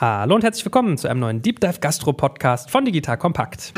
[0.00, 3.74] Hallo und herzlich willkommen zu einem neuen Deep Dive Gastro Podcast von Digital Kompakt.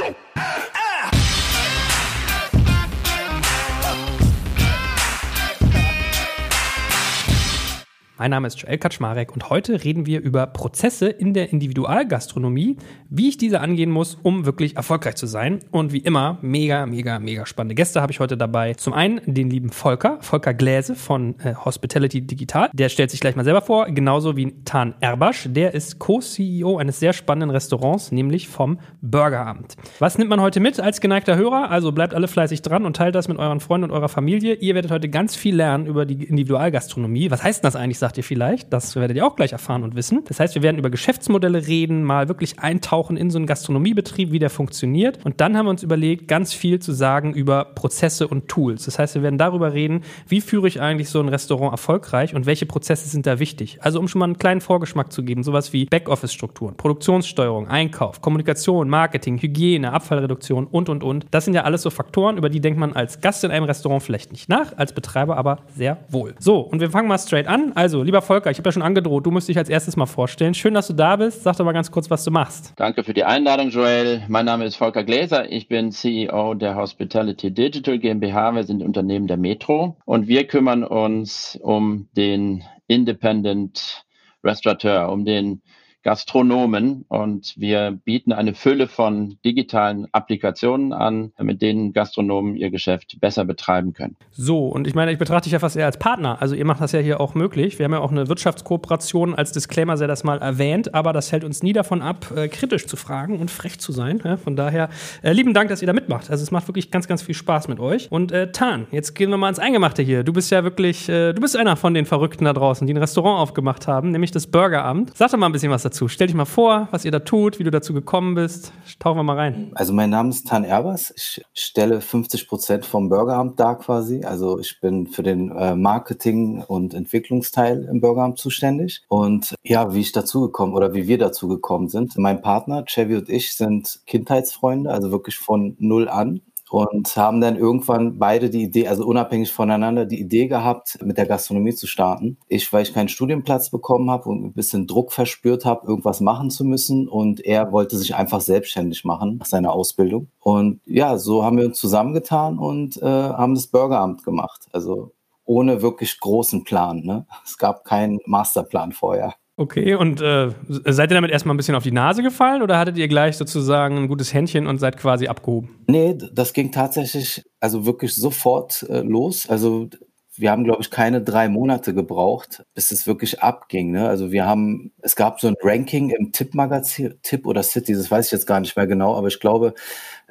[8.23, 12.77] Mein Name ist Joel Kaczmarek und heute reden wir über Prozesse in der Individualgastronomie,
[13.11, 15.59] wie ich diese angehen muss, um wirklich erfolgreich zu sein.
[15.73, 18.75] Und wie immer, mega, mega, mega spannende Gäste habe ich heute dabei.
[18.75, 22.71] Zum einen den lieben Volker, Volker Gläse von äh, Hospitality Digital.
[22.73, 25.49] Der stellt sich gleich mal selber vor, genauso wie Tan Erbasch.
[25.51, 29.75] Der ist Co-CEO eines sehr spannenden Restaurants, nämlich vom Burgeramt.
[29.99, 31.73] Was nimmt man heute mit als geneigter Hörer?
[31.73, 34.55] Also bleibt alle fleißig dran und teilt das mit euren Freunden und eurer Familie.
[34.55, 37.29] Ihr werdet heute ganz viel lernen über die Individualgastronomie.
[37.33, 38.71] Was heißt das eigentlich, sagt sagt ihr vielleicht.
[38.71, 40.23] Das werdet ihr auch gleich erfahren und wissen.
[40.29, 44.39] Das heißt, wir werden über Geschäftsmodelle reden, mal wirklich eintauchen in so einen Gastronomiebetrieb, wie
[44.39, 45.25] der funktioniert.
[45.25, 48.85] Und dann haben wir uns überlegt, ganz viel zu sagen über Prozesse und Tools.
[48.85, 52.45] Das heißt, wir werden darüber reden, wie führe ich eigentlich so ein Restaurant erfolgreich und
[52.45, 53.79] welche Prozesse sind da wichtig.
[53.81, 58.91] Also um schon mal einen kleinen Vorgeschmack zu geben, sowas wie Backoffice-Strukturen, Produktionssteuerung, Einkauf, Kommunikation,
[58.91, 61.25] Marketing, Hygiene, Abfallreduktion und, und, und.
[61.31, 64.03] Das sind ja alles so Faktoren, über die denkt man als Gast in einem Restaurant
[64.03, 66.35] vielleicht nicht nach, als Betreiber aber sehr wohl.
[66.39, 67.73] So, und wir fangen mal straight an.
[67.75, 70.55] Also, lieber Volker, ich habe ja schon angedroht, du musst dich als erstes mal vorstellen.
[70.55, 71.43] Schön, dass du da bist.
[71.43, 72.73] Sag doch mal ganz kurz, was du machst.
[72.77, 74.23] Danke für die Einladung, Joel.
[74.29, 75.51] Mein Name ist Volker Gläser.
[75.51, 78.55] Ich bin CEO der Hospitality Digital GmbH.
[78.55, 84.05] Wir sind Unternehmen der Metro und wir kümmern uns um den Independent
[84.45, 85.63] Restaurateur, um den
[86.03, 93.21] Gastronomen und wir bieten eine Fülle von digitalen Applikationen an, mit denen Gastronomen ihr Geschäft
[93.21, 94.17] besser betreiben können.
[94.31, 96.41] So, und ich meine, ich betrachte dich ja fast eher als Partner.
[96.41, 97.79] Also ihr macht das ja hier auch möglich.
[97.79, 101.45] Wir haben ja auch eine Wirtschaftskooperation als Disclaimer sehr das mal erwähnt, aber das hält
[101.45, 104.21] uns nie davon ab, äh, kritisch zu fragen und frech zu sein.
[104.25, 104.89] Ja, von daher
[105.23, 106.31] äh, lieben Dank, dass ihr da mitmacht.
[106.31, 108.11] Also es macht wirklich ganz, ganz viel Spaß mit euch.
[108.11, 110.25] Und äh, Tan, jetzt gehen wir mal ins Eingemachte hier.
[110.25, 112.99] Du bist ja wirklich, äh, du bist einer von den Verrückten da draußen, die ein
[112.99, 115.17] Restaurant aufgemacht haben, nämlich das Burgeramt.
[115.17, 116.09] Sag doch mal ein bisschen was dazu dazu.
[116.09, 118.73] Stell dich mal vor, was ihr da tut, wie du dazu gekommen bist.
[118.99, 119.71] Tauchen wir mal rein.
[119.75, 121.13] Also mein Name ist Tan Erbers.
[121.17, 124.25] Ich stelle 50 Prozent vom Bürgeramt dar quasi.
[124.25, 129.03] Also ich bin für den äh, Marketing- und Entwicklungsteil im Bürgeramt zuständig.
[129.09, 132.17] Und ja, wie ich dazu gekommen oder wie wir dazu gekommen sind.
[132.17, 136.41] Mein Partner, Chevy und ich, sind Kindheitsfreunde, also wirklich von null an
[136.73, 141.27] und haben dann irgendwann beide die Idee, also unabhängig voneinander, die Idee gehabt, mit der
[141.27, 142.39] Gastronomie zu starten.
[142.49, 146.49] Ich, weil ich keinen Studienplatz bekommen habe und ein bisschen Druck verspürt habe, irgendwas machen
[146.49, 150.29] zu müssen und er wollte sich einfach selbstständig machen nach seiner Ausbildung.
[150.41, 154.67] Und ja, so haben wir uns zusammengetan und äh, haben das Bürgeramt gemacht.
[154.73, 155.13] Also
[155.45, 157.03] ohne wirklich großen Plan.
[157.05, 157.27] Ne?
[157.45, 159.35] Es gab keinen Masterplan vorher.
[159.63, 162.99] Okay, und äh, seid ihr damit erstmal ein bisschen auf die Nase gefallen oder hattet
[162.99, 165.85] ihr gleich sozusagen ein gutes Händchen und seid quasi abgehoben?
[165.87, 169.49] Nee, das ging tatsächlich also wirklich sofort äh, los.
[169.49, 169.89] Also
[170.35, 173.93] wir haben, glaube ich, keine drei Monate gebraucht, bis es wirklich abging.
[173.93, 174.09] Ne?
[174.09, 178.27] Also wir haben, es gab so ein Ranking im Tipp-Magazin, Tipp oder City, das weiß
[178.27, 179.75] ich jetzt gar nicht mehr genau, aber ich glaube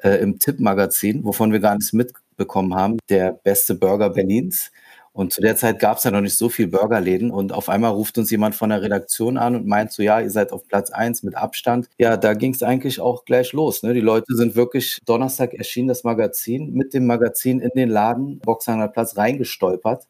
[0.03, 4.74] äh, im Tipp-Magazin, wovon wir gar nichts mitbekommen haben, der beste Burger Berlins.
[5.14, 7.92] Und zu der Zeit gab es ja noch nicht so viel Burgerläden und auf einmal
[7.92, 10.90] ruft uns jemand von der Redaktion an und meint so, ja, ihr seid auf Platz
[10.90, 11.90] eins mit Abstand.
[11.98, 13.84] Ja, da ging es eigentlich auch gleich los.
[13.84, 13.94] Ne?
[13.94, 18.88] Die Leute sind wirklich, Donnerstag erschien das Magazin, mit dem Magazin in den Laden, Boxhanger
[18.88, 20.08] Platz reingestolpert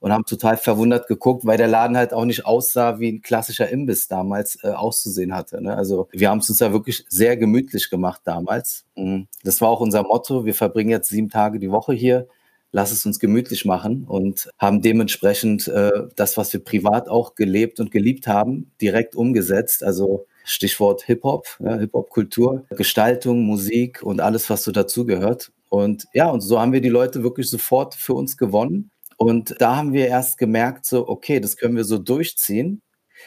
[0.00, 3.68] und haben total verwundert geguckt, weil der Laden halt auch nicht aussah, wie ein klassischer
[3.68, 5.62] Imbiss damals äh, auszusehen hatte.
[5.62, 5.76] Ne?
[5.76, 8.84] Also wir haben es uns ja wirklich sehr gemütlich gemacht damals.
[8.96, 9.28] Mhm.
[9.44, 10.44] Das war auch unser Motto.
[10.44, 12.26] Wir verbringen jetzt sieben Tage die Woche hier
[12.72, 17.80] lass es uns gemütlich machen und haben dementsprechend äh, das, was wir privat auch gelebt
[17.80, 19.82] und geliebt haben, direkt umgesetzt.
[19.82, 25.52] Also Stichwort Hip-Hop, ja, Hip-Hop-Kultur, Gestaltung, Musik und alles, was so dazugehört.
[25.68, 28.90] Und ja, und so haben wir die Leute wirklich sofort für uns gewonnen.
[29.16, 32.82] Und da haben wir erst gemerkt, so, okay, das können wir so durchziehen.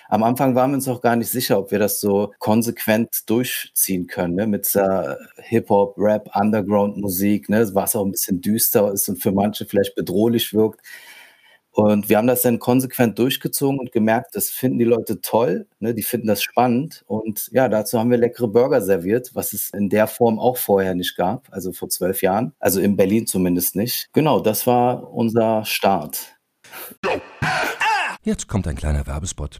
[0.09, 4.08] Am Anfang waren wir uns auch gar nicht sicher, ob wir das so konsequent durchziehen
[4.08, 4.47] können, ne?
[4.47, 7.69] mit äh, Hip-Hop, Rap, Underground-Musik, ne?
[7.74, 10.81] was auch ein bisschen düster ist und für manche vielleicht bedrohlich wirkt.
[11.75, 15.96] Und wir haben das dann konsequent durchgezogen und gemerkt, das finden die Leute toll, ne?
[15.96, 17.03] die finden das spannend.
[17.08, 20.94] Und ja, dazu haben wir leckere Burger serviert, was es in der Form auch vorher
[20.94, 24.10] nicht gab, also vor zwölf Jahren, also in Berlin zumindest nicht.
[24.13, 26.36] Genau, das war unser Start.
[28.22, 29.60] Jetzt kommt ein kleiner Werbespot.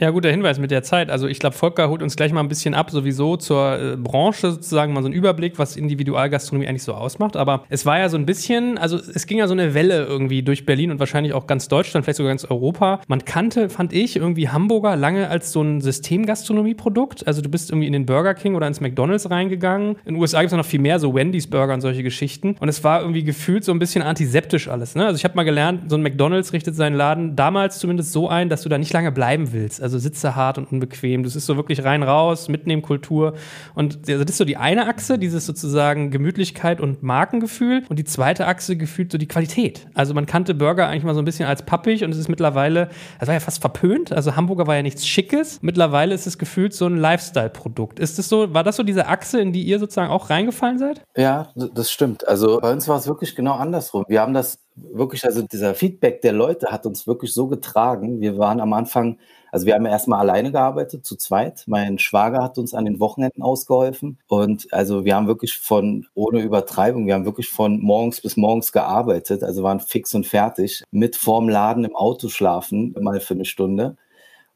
[0.00, 1.10] Ja, guter Hinweis mit der Zeit.
[1.10, 4.52] Also ich glaube, Volker holt uns gleich mal ein bisschen ab, sowieso zur äh, Branche
[4.52, 7.36] sozusagen mal so einen Überblick, was Individualgastronomie eigentlich so ausmacht.
[7.36, 10.44] Aber es war ja so ein bisschen, also es ging ja so eine Welle irgendwie
[10.44, 13.00] durch Berlin und wahrscheinlich auch ganz Deutschland, vielleicht sogar ganz Europa.
[13.08, 17.26] Man kannte, fand ich, irgendwie Hamburger lange als so ein Systemgastronomieprodukt.
[17.26, 19.96] Also du bist irgendwie in den Burger King oder ins McDonalds reingegangen.
[20.04, 22.54] In den USA gibt es noch viel mehr, so Wendy's Burger und solche Geschichten.
[22.60, 24.94] Und es war irgendwie gefühlt so ein bisschen antiseptisch alles.
[24.94, 25.06] Ne?
[25.06, 28.48] Also ich habe mal gelernt, so ein McDonalds richtet seinen Laden damals zumindest so ein,
[28.48, 31.22] dass du da nicht lange bleiben willst also sitze hart und unbequem.
[31.22, 33.32] Das ist so wirklich rein raus, mitnehmen Kultur.
[33.74, 37.84] Und also das ist so die eine Achse, dieses sozusagen Gemütlichkeit und Markengefühl.
[37.88, 39.86] Und die zweite Achse gefühlt so die Qualität.
[39.94, 42.90] Also man kannte Burger eigentlich mal so ein bisschen als pappig und es ist mittlerweile,
[43.18, 44.12] das war ja fast verpönt.
[44.12, 45.62] Also Hamburger war ja nichts Schickes.
[45.62, 47.98] Mittlerweile ist es gefühlt so ein Lifestyle-Produkt.
[48.00, 51.02] Ist das so, war das so diese Achse, in die ihr sozusagen auch reingefallen seid?
[51.16, 52.26] Ja, das stimmt.
[52.28, 54.04] Also bei uns war es wirklich genau andersrum.
[54.08, 58.20] Wir haben das wirklich, also dieser Feedback der Leute hat uns wirklich so getragen.
[58.20, 59.18] Wir waren am Anfang
[59.50, 61.64] also wir haben erstmal alleine gearbeitet, zu zweit.
[61.66, 64.18] Mein Schwager hat uns an den Wochenenden ausgeholfen.
[64.28, 68.72] Und also wir haben wirklich von, ohne Übertreibung, wir haben wirklich von morgens bis morgens
[68.72, 69.42] gearbeitet.
[69.42, 70.82] Also waren fix und fertig.
[70.90, 73.96] Mit vorm Laden im Auto schlafen, mal für eine Stunde.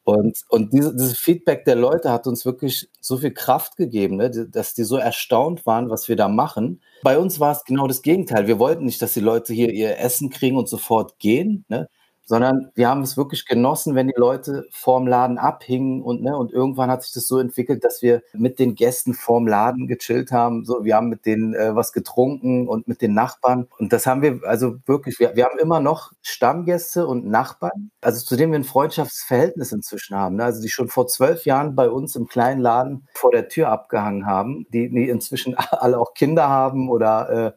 [0.05, 4.31] Und, und diese, dieses Feedback der Leute hat uns wirklich so viel Kraft gegeben, ne,
[4.31, 6.81] dass die so erstaunt waren, was wir da machen.
[7.05, 8.49] Bei uns war es genau das Gegenteil.
[8.49, 11.65] Wir wollten nicht, dass die Leute hier ihr Essen kriegen und sofort gehen.
[11.69, 11.89] Ne?
[12.25, 16.53] Sondern wir haben es wirklich genossen, wenn die Leute vorm Laden abhingen und, ne, und
[16.53, 20.65] irgendwann hat sich das so entwickelt, dass wir mit den Gästen vorm Laden gechillt haben.
[20.65, 23.67] So, wir haben mit denen äh, was getrunken und mit den Nachbarn.
[23.79, 28.25] Und das haben wir also wirklich, wir, wir haben immer noch Stammgäste und Nachbarn, also
[28.25, 30.37] zu denen wir ein Freundschaftsverhältnis inzwischen haben.
[30.37, 30.45] Ne?
[30.45, 34.27] Also die schon vor zwölf Jahren bei uns im kleinen Laden vor der Tür abgehangen
[34.27, 37.53] haben, die, die inzwischen alle auch Kinder haben oder äh,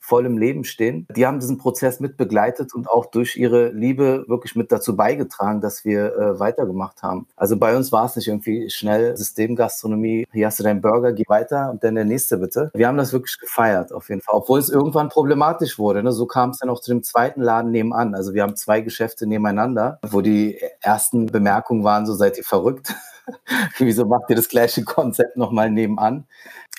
[0.00, 1.06] voll im Leben stehen.
[1.14, 5.60] Die haben diesen Prozess mit begleitet und auch durch ihre Liebe wirklich mit dazu beigetragen,
[5.60, 7.26] dass wir äh, weitergemacht haben.
[7.36, 11.24] Also bei uns war es nicht irgendwie schnell Systemgastronomie, hier hast du deinen Burger, geh
[11.28, 12.70] weiter und dann der nächste bitte.
[12.74, 16.02] Wir haben das wirklich gefeiert auf jeden Fall, obwohl es irgendwann problematisch wurde.
[16.02, 16.12] Ne?
[16.12, 18.14] So kam es dann auch zu dem zweiten Laden nebenan.
[18.14, 22.94] Also wir haben zwei Geschäfte nebeneinander, wo die ersten Bemerkungen waren, so seid ihr verrückt.
[23.78, 26.26] Wieso macht ihr das gleiche Konzept nochmal nebenan?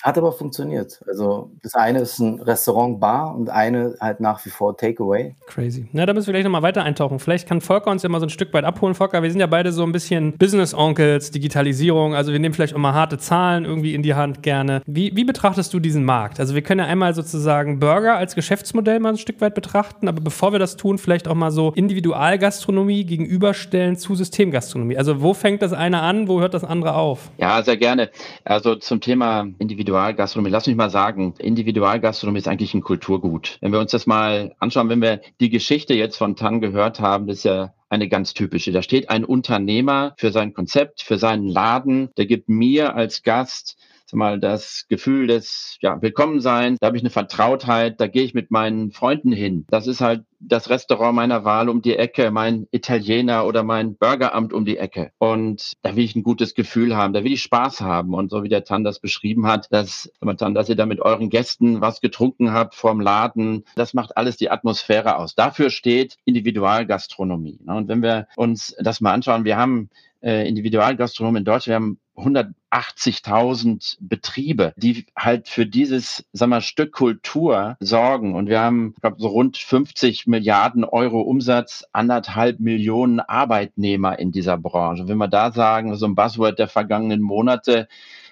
[0.02, 1.00] Hat aber funktioniert.
[1.06, 5.36] Also das eine ist ein Restaurant, Bar und eine halt nach wie vor Takeaway.
[5.46, 5.88] Crazy.
[5.92, 7.20] Na, da müssen wir gleich nochmal weiter eintauchen.
[7.20, 8.96] Vielleicht kann Volker uns ja mal so ein Stück weit abholen.
[8.96, 12.16] Volker, wir sind ja beide so ein bisschen Business-Onkels, Digitalisierung.
[12.16, 14.82] Also wir nehmen vielleicht auch mal harte Zahlen irgendwie in die Hand gerne.
[14.86, 16.40] Wie, wie betrachtest du diesen Markt?
[16.40, 20.20] Also wir können ja einmal sozusagen Burger als Geschäftsmodell mal ein Stück weit betrachten, aber
[20.20, 24.98] bevor wir das tun, vielleicht auch mal so Individualgastronomie gegenüberstellen zu Systemgastronomie.
[24.98, 27.30] Also wo fängt das eine an, wo hört das andere auf?
[27.38, 28.10] Ja, sehr gerne.
[28.44, 33.58] Also zum Thema Individualgastronomie Individualgastronomie, lass mich mal sagen, Individualgastronomie ist eigentlich ein Kulturgut.
[33.60, 37.26] Wenn wir uns das mal anschauen, wenn wir die Geschichte jetzt von Tan gehört haben,
[37.26, 38.72] das ist ja eine ganz typische.
[38.72, 43.76] Da steht ein Unternehmer für sein Konzept, für seinen Laden, der gibt mir als Gast
[44.14, 48.50] mal das Gefühl des ja, Willkommenseins, da habe ich eine Vertrautheit, da gehe ich mit
[48.50, 49.66] meinen Freunden hin.
[49.70, 54.52] Das ist halt das Restaurant meiner Wahl um die Ecke, mein Italiener oder mein Burgeramt
[54.52, 55.12] um die Ecke.
[55.18, 58.14] Und da will ich ein gutes Gefühl haben, da will ich Spaß haben.
[58.14, 61.30] Und so wie der Tan das beschrieben hat, dass, Tan, dass ihr da mit euren
[61.30, 65.34] Gästen was getrunken habt vorm Laden, das macht alles die Atmosphäre aus.
[65.34, 67.60] Dafür steht Individualgastronomie.
[67.66, 69.90] Und wenn wir uns das mal anschauen, wir haben
[70.22, 76.92] äh, Individualgastronomen in Deutschland, wir haben 180.000 Betriebe, die halt für dieses, sag mal, Stück
[76.92, 78.34] Kultur sorgen.
[78.34, 84.32] Und wir haben, ich glaube, so rund 50 Milliarden Euro Umsatz, anderthalb Millionen Arbeitnehmer in
[84.32, 85.08] dieser Branche.
[85.08, 87.88] Wenn wir da sagen, so ein Buzzword der vergangenen Monate,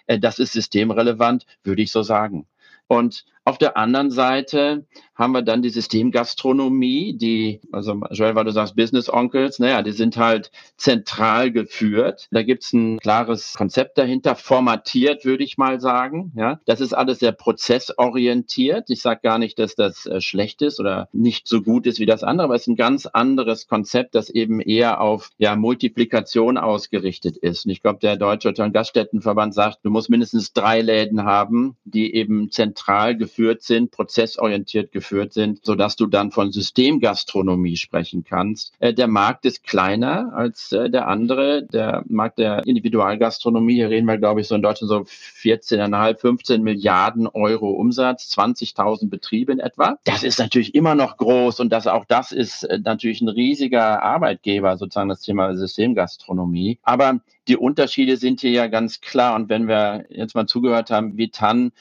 [0.07, 2.47] äh, das ist systemrelevant, würde ich so sagen.
[2.87, 8.53] Und auf der anderen Seite haben wir dann die Systemgastronomie, die, also Joel, weil du
[8.53, 12.29] sagst Business Onkels, naja, die sind halt zentral geführt.
[12.31, 16.33] Da gibt's ein klares Konzept dahinter, formatiert, würde ich mal sagen.
[16.37, 18.89] Ja, Das ist alles sehr prozessorientiert.
[18.89, 22.07] Ich sage gar nicht, dass das äh, schlecht ist oder nicht so gut ist wie
[22.07, 26.57] das andere, aber es ist ein ganz anderes Konzept, das eben eher auf ja, Multiplikation
[26.57, 27.67] ausgerichtet ist.
[27.67, 31.77] Und ich glaube, der Deutsche Hotel- und Gaststättenverband sagt, du musst mindestens drei Läden haben,
[31.85, 38.25] die eben zentral geführt geführt sind, prozessorientiert geführt sind, sodass du dann von Systemgastronomie sprechen
[38.25, 38.73] kannst.
[38.81, 41.65] Äh, der Markt ist kleiner als äh, der andere.
[41.73, 46.63] Der Markt der Individualgastronomie, hier reden wir, glaube ich, so in Deutschland so 14,5, 15
[46.63, 49.97] Milliarden Euro Umsatz, 20.000 Betriebe in etwa.
[50.05, 54.03] Das ist natürlich immer noch groß und das, auch das ist äh, natürlich ein riesiger
[54.03, 56.79] Arbeitgeber, sozusagen das Thema Systemgastronomie.
[56.83, 59.35] Aber die Unterschiede sind hier ja ganz klar.
[59.35, 61.73] Und wenn wir jetzt mal zugehört haben, wie Tan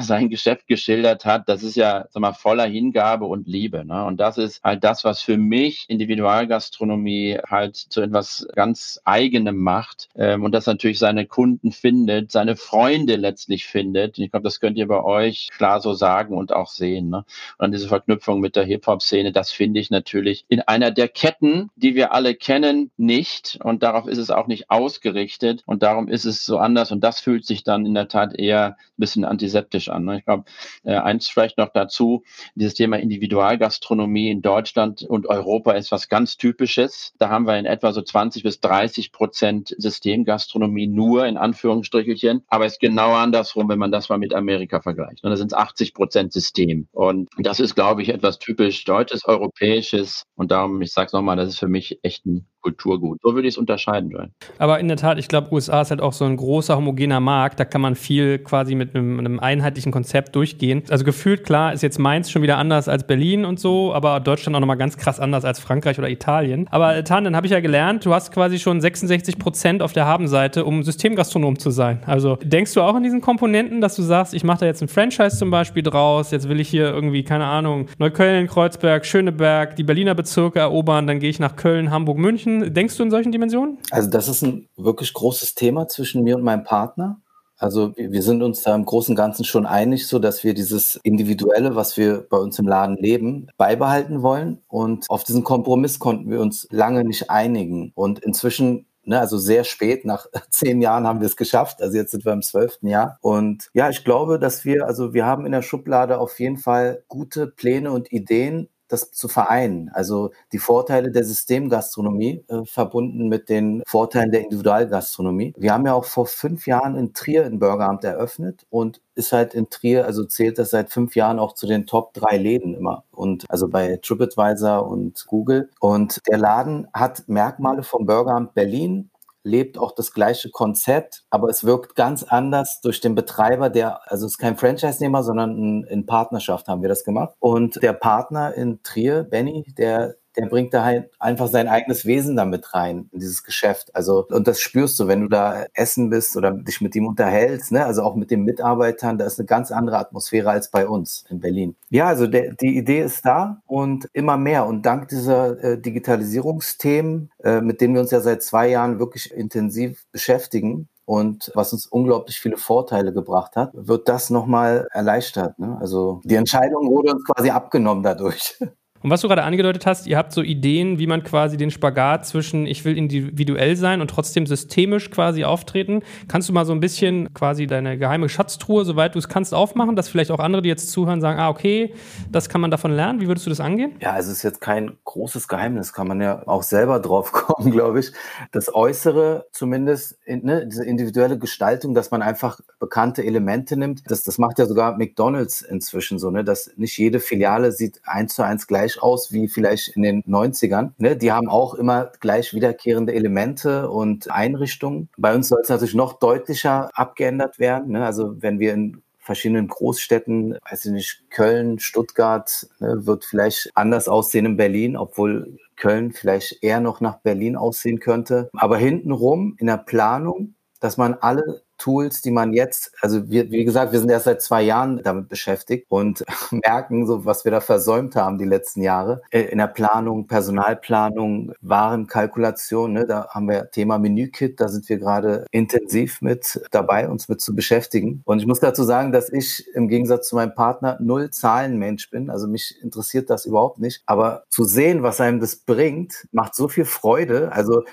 [0.00, 3.84] sein Geschäft geschildert hat, das ist ja sag mal, voller Hingabe und Liebe.
[3.84, 4.04] Ne?
[4.04, 10.08] Und das ist halt das, was für mich Individualgastronomie halt zu etwas ganz Eigenem macht
[10.14, 14.18] ähm, und das natürlich seine Kunden findet, seine Freunde letztlich findet.
[14.18, 17.08] Ich glaube, das könnt ihr bei euch klar so sagen und auch sehen.
[17.10, 17.24] Ne?
[17.58, 21.94] Und diese Verknüpfung mit der Hip-Hop-Szene, das finde ich natürlich in einer der Ketten, die
[21.94, 23.58] wir alle kennen, nicht.
[23.62, 25.62] Und darauf ist es auch nicht ausgerichtet.
[25.66, 26.92] Und darum ist es so anders.
[26.92, 30.04] Und das fühlt sich dann in der Tat eher ein bisschen antisemisch skeptisch an.
[30.04, 30.18] Ne?
[30.18, 30.44] Ich glaube,
[30.84, 32.22] äh, eins vielleicht noch dazu,
[32.54, 37.14] dieses Thema Individualgastronomie in Deutschland und Europa ist was ganz Typisches.
[37.18, 42.44] Da haben wir in etwa so 20 bis 30 Prozent Systemgastronomie nur in Anführungsstrichelchen.
[42.48, 45.24] Aber es ist genau andersrum, wenn man das mal mit Amerika vergleicht.
[45.24, 46.88] Und da sind es 80 Prozent System.
[46.92, 50.24] Und das ist, glaube ich, etwas typisch deutsches, europäisches.
[50.34, 53.20] Und darum, ich sage es nochmal, das ist für mich echt ein Kulturgut.
[53.22, 54.32] So würde ich es unterscheiden wollen.
[54.58, 57.60] Aber in der Tat, ich glaube, USA ist halt auch so ein großer homogener Markt.
[57.60, 60.82] Da kann man viel quasi mit einem, einem einheitlichen Konzept durchgehen.
[60.88, 64.56] Also gefühlt, klar, ist jetzt Mainz schon wieder anders als Berlin und so, aber Deutschland
[64.56, 66.66] auch nochmal ganz krass anders als Frankreich oder Italien.
[66.70, 69.92] Aber äh, Tan, dann habe ich ja gelernt, du hast quasi schon 66 Prozent auf
[69.92, 72.02] der Habenseite, um Systemgastronom zu sein.
[72.06, 74.88] Also denkst du auch an diesen Komponenten, dass du sagst, ich mache da jetzt ein
[74.88, 79.84] Franchise zum Beispiel draus, jetzt will ich hier irgendwie, keine Ahnung, Neukölln, Kreuzberg, Schöneberg, die
[79.84, 83.78] Berliner Bezirke erobern, dann gehe ich nach Köln, Hamburg, München Denkst du in solchen Dimensionen?
[83.90, 87.20] Also das ist ein wirklich großes Thema zwischen mir und meinem Partner.
[87.56, 90.98] Also wir sind uns da im Großen und Ganzen schon einig, so dass wir dieses
[91.02, 94.62] Individuelle, was wir bei uns im Laden leben, beibehalten wollen.
[94.68, 97.92] Und auf diesen Kompromiss konnten wir uns lange nicht einigen.
[97.94, 101.82] Und inzwischen Ne, also sehr spät, nach zehn Jahren haben wir es geschafft.
[101.82, 103.18] Also jetzt sind wir im zwölften Jahr.
[103.20, 107.04] Und ja, ich glaube, dass wir, also wir haben in der Schublade auf jeden Fall
[107.08, 109.90] gute Pläne und Ideen, das zu vereinen.
[109.92, 115.54] Also die Vorteile der Systemgastronomie äh, verbunden mit den Vorteilen der Individualgastronomie.
[115.56, 119.54] Wir haben ja auch vor fünf Jahren in Trier ein Burgeramt eröffnet und ist halt
[119.54, 123.04] in Trier, also zählt das seit fünf Jahren auch zu den Top drei Läden immer.
[123.12, 125.70] Und also bei TripAdvisor und Google.
[125.80, 129.10] Und der Laden hat Merkmale vom Burgeramt Berlin,
[129.44, 134.26] lebt auch das gleiche Konzept, aber es wirkt ganz anders durch den Betreiber, der, also
[134.26, 137.34] es ist kein Franchise-Nehmer, sondern in, Partnerschaft haben wir das gemacht.
[137.38, 142.36] Und der Partner in Trier, Benny, der der bringt da halt einfach sein eigenes Wesen
[142.36, 143.94] damit rein in dieses Geschäft.
[143.94, 147.72] Also, und das spürst du, wenn du da essen bist oder dich mit ihm unterhältst,
[147.72, 147.84] ne?
[147.84, 151.40] Also auch mit den Mitarbeitern, da ist eine ganz andere Atmosphäre als bei uns in
[151.40, 151.76] Berlin.
[151.90, 154.66] Ja, also der, die Idee ist da und immer mehr.
[154.66, 159.32] Und dank dieser äh, Digitalisierungsthemen, äh, mit denen wir uns ja seit zwei Jahren wirklich
[159.32, 165.58] intensiv beschäftigen, und was uns unglaublich viele Vorteile gebracht hat, wird das nochmal erleichtert.
[165.58, 165.76] Ne?
[165.80, 168.58] Also die Entscheidung wurde uns quasi abgenommen dadurch.
[169.04, 172.24] Und was du gerade angedeutet hast, ihr habt so Ideen, wie man quasi den Spagat
[172.24, 176.00] zwischen ich will individuell sein und trotzdem systemisch quasi auftreten.
[176.26, 179.94] Kannst du mal so ein bisschen quasi deine geheime Schatztruhe, soweit du es kannst, aufmachen,
[179.94, 181.92] dass vielleicht auch andere, die jetzt zuhören, sagen, ah, okay,
[182.32, 183.20] das kann man davon lernen.
[183.20, 183.92] Wie würdest du das angehen?
[184.00, 187.72] Ja, also es ist jetzt kein großes Geheimnis, kann man ja auch selber drauf kommen,
[187.72, 188.10] glaube ich.
[188.52, 194.38] Das Äußere zumindest, ne, diese individuelle Gestaltung, dass man einfach bekannte Elemente nimmt, das, das
[194.38, 198.66] macht ja sogar McDonalds inzwischen so, ne, dass nicht jede Filiale sieht eins zu eins
[198.66, 200.92] gleich gleich aus wie vielleicht in den 90ern.
[200.98, 201.16] Ne?
[201.16, 205.08] Die haben auch immer gleich wiederkehrende Elemente und Einrichtungen.
[205.16, 207.92] Bei uns soll es natürlich noch deutlicher abgeändert werden.
[207.92, 208.04] Ne?
[208.04, 214.06] Also wenn wir in verschiedenen Großstädten, weiß ich nicht, Köln, Stuttgart, ne, wird vielleicht anders
[214.06, 218.50] aussehen in Berlin, obwohl Köln vielleicht eher noch nach Berlin aussehen könnte.
[218.52, 223.64] Aber hintenrum in der Planung, dass man alle Tools, die man jetzt, also wir, wie
[223.64, 227.60] gesagt, wir sind erst seit zwei Jahren damit beschäftigt und merken so, was wir da
[227.60, 229.22] versäumt haben die letzten Jahre.
[229.30, 234.98] Äh, in der Planung, Personalplanung, Warenkalkulation, ne, da haben wir Thema Menükit, da sind wir
[234.98, 238.22] gerade intensiv mit dabei, uns mit zu beschäftigen.
[238.24, 242.30] Und ich muss dazu sagen, dass ich im Gegensatz zu meinem Partner null Zahlenmensch bin.
[242.30, 244.02] Also mich interessiert das überhaupt nicht.
[244.06, 247.52] Aber zu sehen, was einem das bringt, macht so viel Freude.
[247.52, 247.84] Also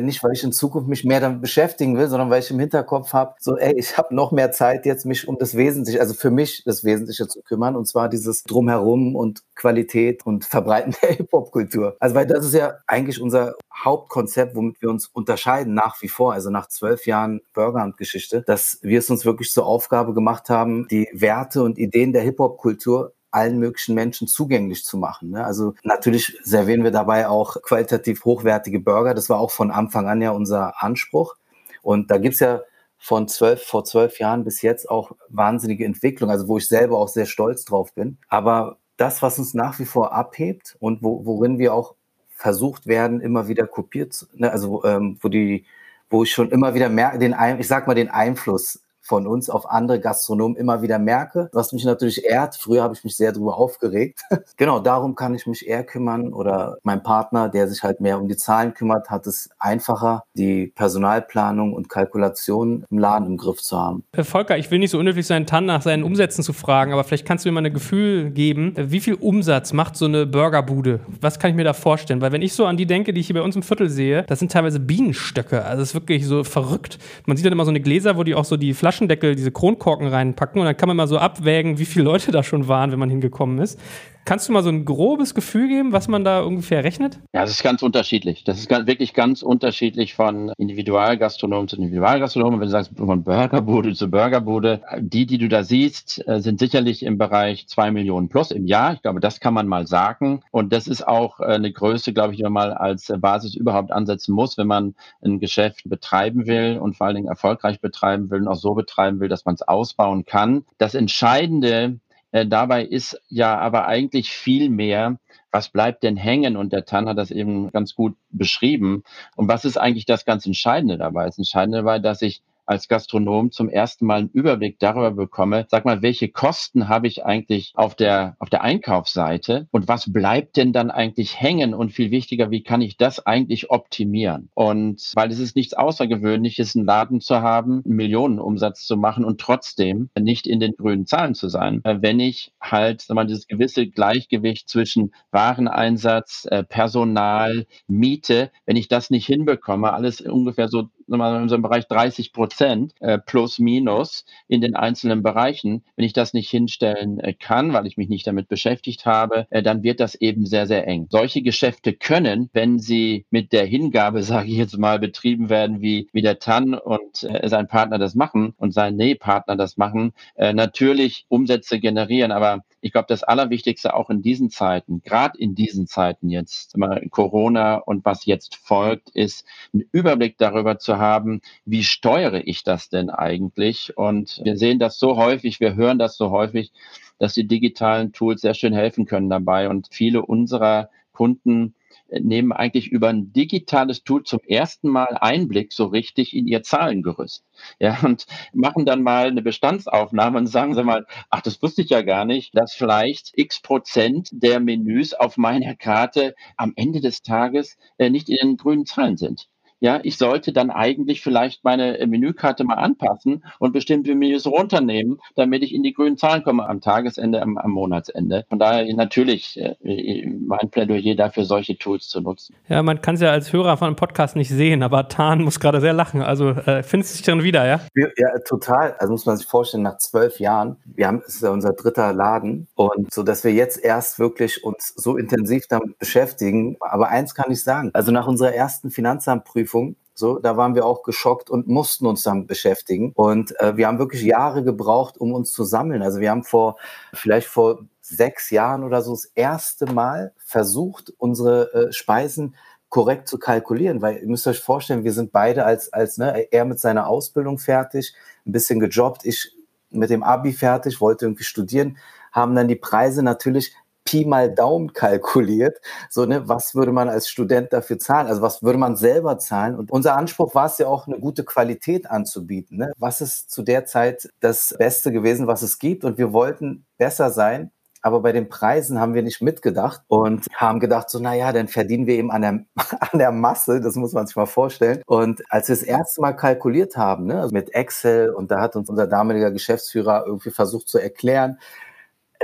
[0.00, 3.12] nicht, weil ich in Zukunft mich mehr damit beschäftigen will, sondern weil ich im Hinterkopf
[3.12, 6.30] habe, so, ey, ich habe noch mehr Zeit jetzt, mich um das Wesentliche, also für
[6.30, 11.96] mich das Wesentliche zu kümmern, und zwar dieses Drumherum und Qualität und Verbreiten der Hip-Hop-Kultur.
[11.98, 16.32] Also, weil das ist ja eigentlich unser Hauptkonzept, womit wir uns unterscheiden nach wie vor,
[16.32, 21.08] also nach zwölf Jahren Burgerhand-Geschichte, dass wir es uns wirklich zur Aufgabe gemacht haben, die
[21.12, 25.30] Werte und Ideen der Hip-Hop-Kultur allen möglichen Menschen zugänglich zu machen.
[25.30, 25.44] Ne?
[25.44, 29.14] Also natürlich servieren wir dabei auch qualitativ hochwertige Burger.
[29.14, 31.36] Das war auch von Anfang an ja unser Anspruch.
[31.82, 32.60] Und da gibt's ja
[32.98, 37.08] von zwölf, vor zwölf Jahren bis jetzt auch wahnsinnige Entwicklung, also wo ich selber auch
[37.08, 38.18] sehr stolz drauf bin.
[38.28, 41.94] Aber das, was uns nach wie vor abhebt und wo, worin wir auch
[42.28, 45.64] versucht werden, immer wieder kopiert, ne, also ähm, wo die,
[46.10, 49.68] wo ich schon immer wieder merke, den, ich sag mal, den Einfluss von uns auf
[49.68, 52.54] andere Gastronomen immer wieder merke, was mich natürlich ehrt.
[52.54, 54.20] Früher habe ich mich sehr darüber aufgeregt.
[54.56, 58.28] genau, darum kann ich mich eher kümmern oder mein Partner, der sich halt mehr um
[58.28, 63.76] die Zahlen kümmert, hat es einfacher, die Personalplanung und Kalkulation im Laden im Griff zu
[63.76, 64.04] haben.
[64.14, 67.02] Herr Volker, ich will nicht so unnötig sein, Tan nach seinen Umsätzen zu fragen, aber
[67.02, 71.00] vielleicht kannst du mir mal ein Gefühl geben, wie viel Umsatz macht so eine Burgerbude?
[71.20, 72.20] Was kann ich mir da vorstellen?
[72.20, 74.22] Weil wenn ich so an die denke, die ich hier bei uns im Viertel sehe,
[74.28, 75.64] das sind teilweise Bienenstöcke.
[75.64, 77.00] Also es ist wirklich so verrückt.
[77.26, 79.50] Man sieht dann immer so eine Gläser, wo die auch so die Flaschen Flaschendeckel, diese
[79.50, 82.92] Kronkorken reinpacken und dann kann man mal so abwägen, wie viele Leute da schon waren,
[82.92, 83.80] wenn man hingekommen ist.
[84.24, 87.18] Kannst du mal so ein grobes Gefühl geben, was man da ungefähr rechnet?
[87.32, 88.44] Ja, das ist ganz unterschiedlich.
[88.44, 92.54] Das ist ganz, wirklich ganz unterschiedlich von Individualgastronom zu Individualgastronom.
[92.54, 97.02] Wenn du sagst, von Burgerbude zu Burgerbude, die, die du da siehst, äh, sind sicherlich
[97.02, 98.94] im Bereich zwei Millionen plus im Jahr.
[98.94, 100.42] Ich glaube, das kann man mal sagen.
[100.50, 103.90] Und das ist auch äh, eine Größe, glaube ich, die man mal als Basis überhaupt
[103.90, 108.42] ansetzen muss, wenn man ein Geschäft betreiben will und vor allen Dingen erfolgreich betreiben will
[108.42, 110.64] und auch so betreiben will, dass man es ausbauen kann.
[110.78, 111.98] Das Entscheidende
[112.32, 115.18] äh, dabei ist ja aber eigentlich viel mehr,
[115.50, 116.56] was bleibt denn hängen?
[116.56, 119.02] Und der Tan hat das eben ganz gut beschrieben.
[119.36, 121.26] Und was ist eigentlich das ganz Entscheidende dabei?
[121.26, 125.84] Das Entscheidende dabei, dass ich als Gastronom zum ersten Mal einen Überblick darüber bekomme, sag
[125.84, 130.72] mal, welche Kosten habe ich eigentlich auf der, auf der Einkaufsseite und was bleibt denn
[130.72, 134.50] dann eigentlich hängen und viel wichtiger, wie kann ich das eigentlich optimieren?
[134.54, 139.40] Und weil es ist nichts Außergewöhnliches, einen Laden zu haben, einen Millionenumsatz zu machen und
[139.40, 143.48] trotzdem nicht in den grünen Zahlen zu sein, äh, wenn ich halt, sag mal, dieses
[143.48, 150.88] gewisse Gleichgewicht zwischen Wareneinsatz, äh, Personal, Miete, wenn ich das nicht hinbekomme, alles ungefähr so
[151.14, 155.82] in so einem Bereich 30 Prozent äh, plus minus in den einzelnen Bereichen.
[155.96, 159.62] Wenn ich das nicht hinstellen äh, kann, weil ich mich nicht damit beschäftigt habe, äh,
[159.62, 161.06] dann wird das eben sehr, sehr eng.
[161.10, 166.08] Solche Geschäfte können, wenn sie mit der Hingabe, sage ich jetzt mal, betrieben werden, wie,
[166.12, 170.52] wie der Tan und äh, sein Partner das machen und sein Nähpartner das machen, äh,
[170.52, 172.32] natürlich Umsätze generieren.
[172.32, 176.76] Aber ich glaube, das Allerwichtigste auch in diesen Zeiten, gerade in diesen Zeiten jetzt,
[177.10, 182.88] Corona und was jetzt folgt, ist einen Überblick darüber zu haben, wie steuere ich das
[182.88, 183.96] denn eigentlich?
[183.96, 186.72] Und wir sehen das so häufig, wir hören das so häufig,
[187.18, 189.68] dass die digitalen Tools sehr schön helfen können dabei.
[189.68, 190.88] Und viele unserer
[191.20, 191.74] Kunden
[192.08, 197.44] nehmen eigentlich über ein digitales Tool zum ersten Mal Einblick so richtig in ihr Zahlengerüst.
[197.78, 201.90] Ja, und machen dann mal eine Bestandsaufnahme und sagen sie mal, ach, das wusste ich
[201.90, 207.20] ja gar nicht, dass vielleicht x Prozent der Menüs auf meiner Karte am Ende des
[207.20, 211.98] Tages äh, nicht in den grünen Zahlen sind ja, ich sollte dann eigentlich vielleicht meine
[211.98, 216.68] äh, Menükarte mal anpassen und bestimmte Menüs runternehmen, damit ich in die grünen Zahlen komme
[216.68, 218.44] am Tagesende, am, am Monatsende.
[218.48, 222.54] Von daher natürlich äh, äh, mein Plädoyer dafür, solche Tools zu nutzen.
[222.68, 225.60] Ja, man kann es ja als Hörer von einem Podcast nicht sehen, aber Tan muss
[225.60, 226.20] gerade sehr lachen.
[226.22, 227.80] Also äh, findest du dich dann wieder, ja?
[227.94, 228.94] Ja, total.
[228.98, 232.12] Also muss man sich vorstellen, nach zwölf Jahren, wir haben, es ist ja unser dritter
[232.12, 236.76] Laden und so, dass wir jetzt erst wirklich uns so intensiv damit beschäftigen.
[236.80, 239.96] Aber eins kann ich sagen, also nach unserer ersten Finanzamtprüfung Prüfung.
[240.14, 243.12] So, da waren wir auch geschockt und mussten uns damit beschäftigen.
[243.14, 246.02] Und äh, wir haben wirklich Jahre gebraucht, um uns zu sammeln.
[246.02, 246.76] Also wir haben vor,
[247.14, 252.54] vielleicht vor sechs Jahren oder so das erste Mal versucht, unsere äh, Speisen
[252.90, 256.64] korrekt zu kalkulieren, weil ihr müsst euch vorstellen, wir sind beide als, als ne, er
[256.64, 259.52] mit seiner Ausbildung fertig, ein bisschen gejobbt, ich
[259.90, 261.98] mit dem Abi fertig, wollte irgendwie studieren,
[262.32, 263.74] haben dann die Preise natürlich
[264.10, 265.80] Pi mal Daumen kalkuliert.
[266.08, 268.26] So, ne, was würde man als Student dafür zahlen?
[268.26, 269.76] Also was würde man selber zahlen?
[269.76, 272.78] Und unser Anspruch war es ja auch, eine gute Qualität anzubieten.
[272.78, 272.92] Ne?
[272.98, 276.02] Was ist zu der Zeit das Beste gewesen, was es gibt?
[276.02, 277.70] Und wir wollten besser sein.
[278.02, 281.68] Aber bei den Preisen haben wir nicht mitgedacht und haben gedacht, so, na ja, dann
[281.68, 282.64] verdienen wir eben an der,
[283.12, 283.80] an der Masse.
[283.80, 285.02] Das muss man sich mal vorstellen.
[285.06, 288.88] Und als wir das erste Mal kalkuliert haben, ne, mit Excel, und da hat uns
[288.88, 291.58] unser damaliger Geschäftsführer irgendwie versucht zu erklären,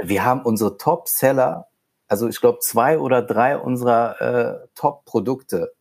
[0.03, 1.69] wir haben unsere Top-Seller,
[2.09, 5.73] also ich glaube zwei oder drei unserer äh, Top-Produkte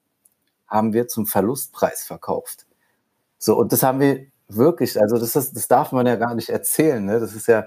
[0.68, 2.66] haben wir zum Verlustpreis verkauft.
[3.38, 6.50] So, und das haben wir wirklich, also das, ist, das darf man ja gar nicht
[6.50, 7.04] erzählen.
[7.04, 7.20] Ne?
[7.20, 7.66] Das ist ja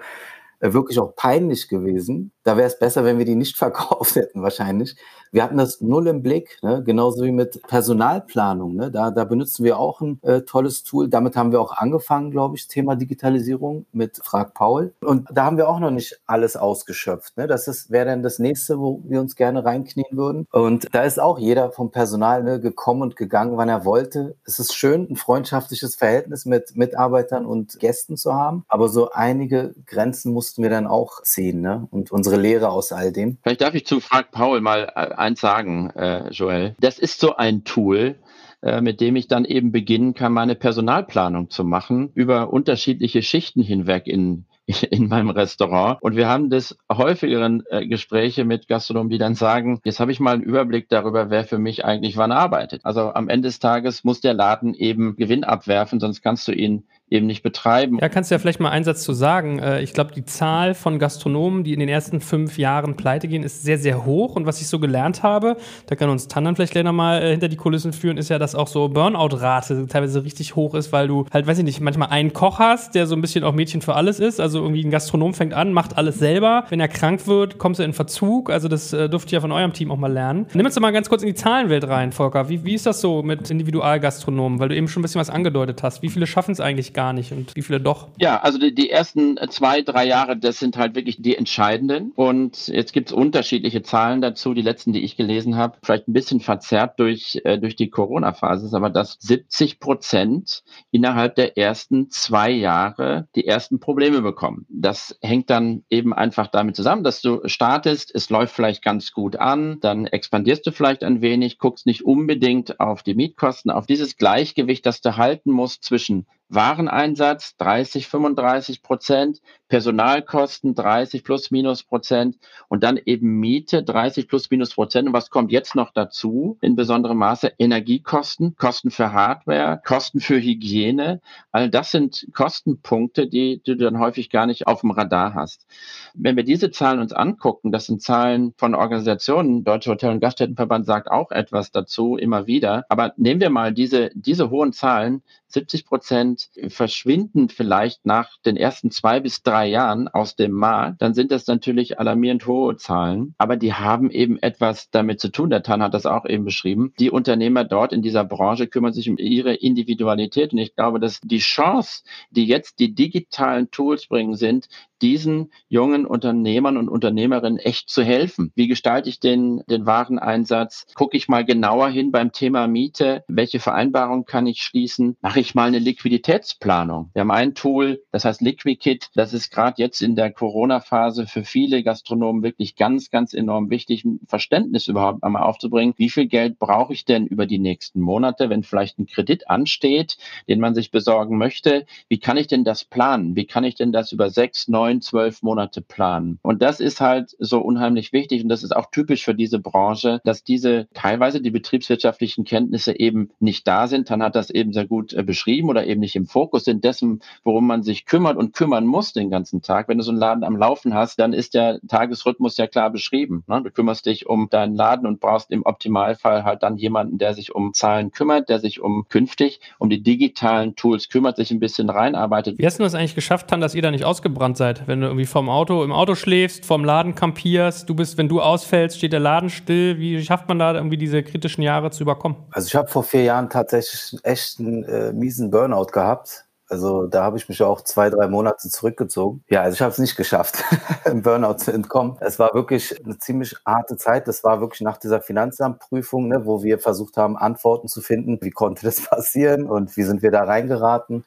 [0.61, 2.33] wirklich auch peinlich gewesen.
[2.43, 4.97] Da wäre es besser, wenn wir die nicht verkauft hätten, wahrscheinlich.
[5.31, 6.83] Wir hatten das null im Blick, ne?
[6.83, 8.75] genauso wie mit Personalplanung.
[8.75, 8.91] Ne?
[8.91, 11.09] Da, da benutzen wir auch ein äh, tolles Tool.
[11.09, 14.95] Damit haben wir auch angefangen, glaube ich, Thema Digitalisierung mit Frag Paul.
[15.01, 17.37] Und da haben wir auch noch nicht alles ausgeschöpft.
[17.37, 17.47] Ne?
[17.47, 20.47] Das wäre dann das nächste, wo wir uns gerne reinknien würden.
[20.51, 24.37] Und da ist auch jeder vom Personal ne, gekommen und gegangen, wann er wollte.
[24.45, 28.65] Es ist schön, ein freundschaftliches Verhältnis mit Mitarbeitern und Gästen zu haben.
[28.69, 31.61] Aber so einige Grenzen mussten wir dann auch ziehen.
[31.61, 31.87] Ne?
[31.91, 33.37] Und unsere Lehre aus all dem.
[33.43, 36.75] Vielleicht darf ich zu Frag Paul mal äh, eins sagen, äh, Joel.
[36.81, 38.15] Das ist so ein Tool,
[38.63, 43.61] äh, mit dem ich dann eben beginnen kann, meine Personalplanung zu machen über unterschiedliche Schichten
[43.61, 44.47] hinweg in
[44.91, 45.99] in meinem Restaurant.
[46.01, 50.21] Und wir haben des häufigeren äh, Gespräche mit Gastronomen, die dann sagen, jetzt habe ich
[50.21, 52.85] mal einen Überblick darüber, wer für mich eigentlich wann arbeitet.
[52.85, 56.85] Also am Ende des Tages muss der Laden eben Gewinn abwerfen, sonst kannst du ihn
[57.11, 57.99] eben nicht betreiben.
[58.01, 59.59] Ja, kannst du ja vielleicht mal einen Satz zu sagen.
[59.59, 63.43] Äh, ich glaube, die Zahl von Gastronomen, die in den ersten fünf Jahren pleite gehen,
[63.43, 64.37] ist sehr, sehr hoch.
[64.37, 67.49] Und was ich so gelernt habe, da kann uns Tannan vielleicht gleich nochmal äh, hinter
[67.49, 71.25] die Kulissen führen, ist ja, dass auch so Burnout-Rate teilweise richtig hoch ist, weil du
[71.33, 73.95] halt, weiß ich nicht, manchmal einen Koch hast, der so ein bisschen auch Mädchen für
[73.95, 74.41] alles ist.
[74.41, 76.65] Also irgendwie ein Gastronom fängt an, macht alles selber.
[76.69, 78.51] Wenn er krank wird, kommst du in Verzug.
[78.51, 80.47] Also das äh, dürft ihr ja von eurem Team auch mal lernen.
[80.53, 82.49] Nimm uns doch mal ganz kurz in die Zahlenwelt rein, Volker.
[82.51, 84.59] Wie, wie ist das so mit Individualgastronomen?
[84.59, 86.03] Weil du eben schon ein bisschen was angedeutet hast.
[86.03, 88.09] Wie viele schaffen es eigentlich gar nicht und wie viele doch?
[88.19, 92.11] Ja, also die, die ersten zwei, drei Jahre, das sind halt wirklich die entscheidenden.
[92.17, 94.53] Und jetzt gibt es unterschiedliche Zahlen dazu.
[94.53, 98.67] Die letzten, die ich gelesen habe, vielleicht ein bisschen verzerrt durch, äh, durch die Corona-Phase,
[98.67, 104.67] ist aber dass 70 Prozent innerhalb der ersten zwei Jahre die ersten Probleme bekommen.
[104.69, 109.37] Das hängt dann eben einfach damit zusammen, dass du startest, es läuft vielleicht ganz gut
[109.37, 114.17] an, dann expandierst du vielleicht ein wenig, guckst nicht unbedingt auf die Mietkosten, auf dieses
[114.17, 122.39] Gleichgewicht, das du halten musst zwischen Wareneinsatz 30, 35 Prozent, Personalkosten 30 plus minus Prozent
[122.69, 125.09] und dann eben Miete 30 plus minus Prozent.
[125.09, 126.57] Und was kommt jetzt noch dazu?
[126.63, 131.21] In besonderem Maße Energiekosten, Kosten für Hardware, Kosten für Hygiene.
[131.53, 135.67] All das sind Kostenpunkte, die, die du dann häufig gar nicht auf dem Radar hast.
[136.15, 140.87] Wenn wir diese Zahlen uns angucken, das sind Zahlen von Organisationen, Deutsche Hotel- und Gaststättenverband
[140.87, 142.87] sagt auch etwas dazu immer wieder.
[142.89, 146.38] Aber nehmen wir mal diese, diese hohen Zahlen, 70 Prozent
[146.69, 151.47] verschwinden vielleicht nach den ersten zwei bis drei Jahren aus dem Markt, dann sind das
[151.47, 153.35] natürlich alarmierend hohe Zahlen.
[153.39, 155.51] Aber die haben eben etwas damit zu tun.
[155.51, 156.93] Der Tan hat das auch eben beschrieben.
[156.99, 160.53] Die Unternehmer dort in dieser Branche kümmern sich um ihre Individualität.
[160.53, 164.69] Und ich glaube, dass die Chance, die jetzt die digitalen Tools bringen, sind,
[165.03, 168.53] diesen jungen Unternehmern und Unternehmerinnen echt zu helfen.
[168.55, 170.87] Wie gestalte ich den, den Wareneinsatz?
[170.95, 173.25] Gucke ich mal genauer hin beim Thema Miete?
[173.29, 175.17] Welche Vereinbarung kann ich schließen?
[175.21, 177.11] Mache ich mal eine Liquiditätsplanung?
[177.13, 179.11] Wir haben ein Tool, das heißt LiquiKit.
[179.15, 184.05] Das ist gerade jetzt in der Corona-Phase für viele Gastronomen wirklich ganz, ganz enorm wichtig,
[184.05, 185.95] ein Verständnis überhaupt einmal aufzubringen.
[185.97, 190.17] Wie viel Geld brauche ich denn über die nächsten Monate, wenn vielleicht ein Kredit ansteht,
[190.49, 191.87] den man sich besorgen möchte?
[192.09, 193.37] Wie kann ich denn das planen?
[193.37, 196.39] Wie kann ich denn das über sechs, neun neun, zwölf Monate planen.
[196.43, 200.21] Und das ist halt so unheimlich wichtig und das ist auch typisch für diese Branche,
[200.25, 204.11] dass diese teilweise die betriebswirtschaftlichen Kenntnisse eben nicht da sind.
[204.11, 207.21] Dann hat das eben sehr gut äh, beschrieben oder eben nicht im Fokus sind dessen,
[207.45, 209.89] worum man sich kümmert und kümmern muss den ganzen Tag.
[209.89, 213.45] Wenn du so einen Laden am Laufen hast, dann ist der Tagesrhythmus ja klar beschrieben.
[213.47, 213.63] Ne?
[213.63, 217.55] Du kümmerst dich um deinen Laden und brauchst im Optimalfall halt dann jemanden, der sich
[217.55, 221.91] um Zahlen kümmert, der sich um künftig um die digitalen Tools kümmert, sich ein bisschen
[221.91, 222.59] reinarbeitet.
[222.59, 224.78] Wie hast du das eigentlich geschafft, dann, dass ihr da nicht ausgebrannt seid?
[224.87, 228.41] Wenn du irgendwie vom Auto, im Auto schläfst, vom Laden kampierst, du bist, wenn du
[228.41, 229.99] ausfällst, steht der Laden still.
[229.99, 232.37] Wie schafft man da irgendwie diese kritischen Jahre zu überkommen?
[232.51, 236.45] Also ich habe vor vier Jahren tatsächlich echt einen äh, miesen Burnout gehabt.
[236.71, 239.43] Also da habe ich mich auch zwei, drei Monate zurückgezogen.
[239.49, 240.63] Ja, also ich habe es nicht geschafft,
[241.07, 242.17] im Burnout zu entkommen.
[242.21, 244.29] Es war wirklich eine ziemlich harte Zeit.
[244.29, 248.39] Das war wirklich nach dieser Finanzamtprüfung, ne, wo wir versucht haben, Antworten zu finden.
[248.43, 251.25] Wie konnte das passieren und wie sind wir da reingeraten?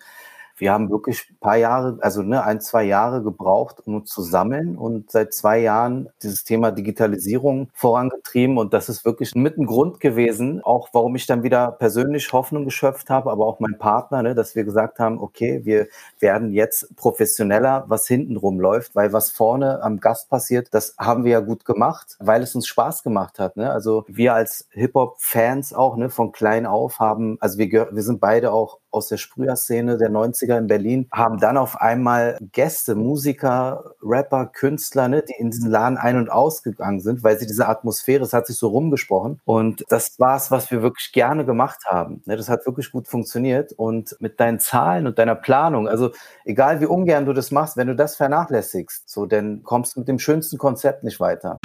[0.58, 4.22] Wir haben wirklich ein paar Jahre, also ne, ein, zwei Jahre gebraucht, um uns zu
[4.22, 9.66] sammeln und seit zwei Jahren dieses Thema Digitalisierung vorangetrieben und das ist wirklich mit ein
[9.66, 14.22] Grund gewesen, auch warum ich dann wieder persönlich Hoffnung geschöpft habe, aber auch mein Partner,
[14.24, 15.88] ne, dass wir gesagt haben, okay, wir
[16.20, 21.32] werden jetzt professioneller, was hintenrum läuft, weil was vorne am Gast passiert, das haben wir
[21.32, 23.58] ja gut gemacht, weil es uns Spaß gemacht hat.
[23.58, 23.72] Ne?
[23.72, 28.52] Also wir als Hip-Hop-Fans auch ne, von klein auf haben, also wir, wir sind beide
[28.52, 34.48] auch aus der Sprüher-Szene der 90er in Berlin, haben dann auf einmal Gäste, Musiker, Rapper,
[34.48, 38.34] Künstler, ne, die in diesen Laden ein- und ausgegangen sind, weil sie diese Atmosphäre, es
[38.34, 39.40] hat sich so rumgesprochen.
[39.46, 42.22] Und das war es, was wir wirklich gerne gemacht haben.
[42.26, 43.74] Ne, das hat wirklich gut funktioniert.
[43.74, 46.12] Und mit deinen Zahlen und deiner Planung, also
[46.46, 50.08] egal wie ungern du das machst, wenn du das vernachlässigst, so, dann kommst du mit
[50.08, 51.58] dem schönsten Konzept nicht weiter.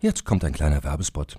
[0.00, 1.38] Jetzt kommt ein kleiner Werbespot.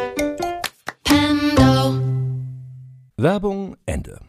[3.17, 4.19] Werbung Ende.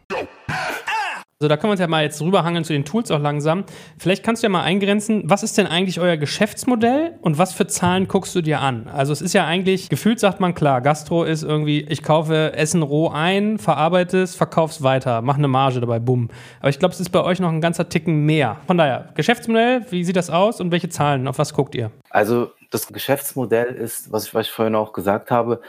[1.39, 3.65] Also da können wir uns ja mal jetzt rüberhangeln zu den Tools auch langsam.
[3.97, 7.67] Vielleicht kannst du ja mal eingrenzen, was ist denn eigentlich euer Geschäftsmodell und was für
[7.67, 8.87] Zahlen guckst du dir an?
[8.87, 12.81] Also es ist ja eigentlich, gefühlt sagt man klar, Gastro ist irgendwie, ich kaufe Essen
[12.81, 16.29] roh ein, verarbeite es, verkaufe es weiter, mache eine Marge dabei, bumm.
[16.61, 18.57] Aber ich glaube, es ist bei euch noch ein ganzer Ticken mehr.
[18.65, 21.91] Von daher, Geschäftsmodell, wie sieht das aus und welche Zahlen, auf was guckt ihr?
[22.09, 25.59] Also das Geschäftsmodell ist, was ich, was ich vorhin auch gesagt habe,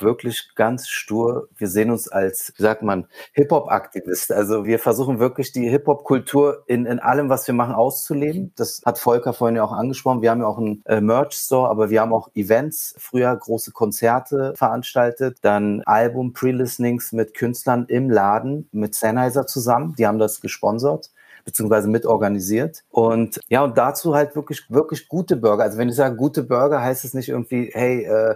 [0.00, 1.48] wirklich ganz stur.
[1.56, 4.32] Wir sehen uns als, wie sagt man, Hip-Hop-Aktivist.
[4.32, 8.52] Also wir versuchen wirklich die Hip-Hop-Kultur in, in allem, was wir machen, auszuleben.
[8.56, 10.22] Das hat Volker vorhin ja auch angesprochen.
[10.22, 14.54] Wir haben ja auch einen äh, Merch-Store, aber wir haben auch Events, früher große Konzerte
[14.56, 19.94] veranstaltet, dann Album-Pre-Listenings mit Künstlern im Laden mit Sennheiser zusammen.
[19.98, 21.10] Die haben das gesponsert
[21.44, 22.84] beziehungsweise mitorganisiert.
[22.90, 25.62] Und ja, und dazu halt wirklich, wirklich gute Burger.
[25.62, 28.34] Also wenn ich sage gute Burger, heißt es nicht irgendwie, hey, äh,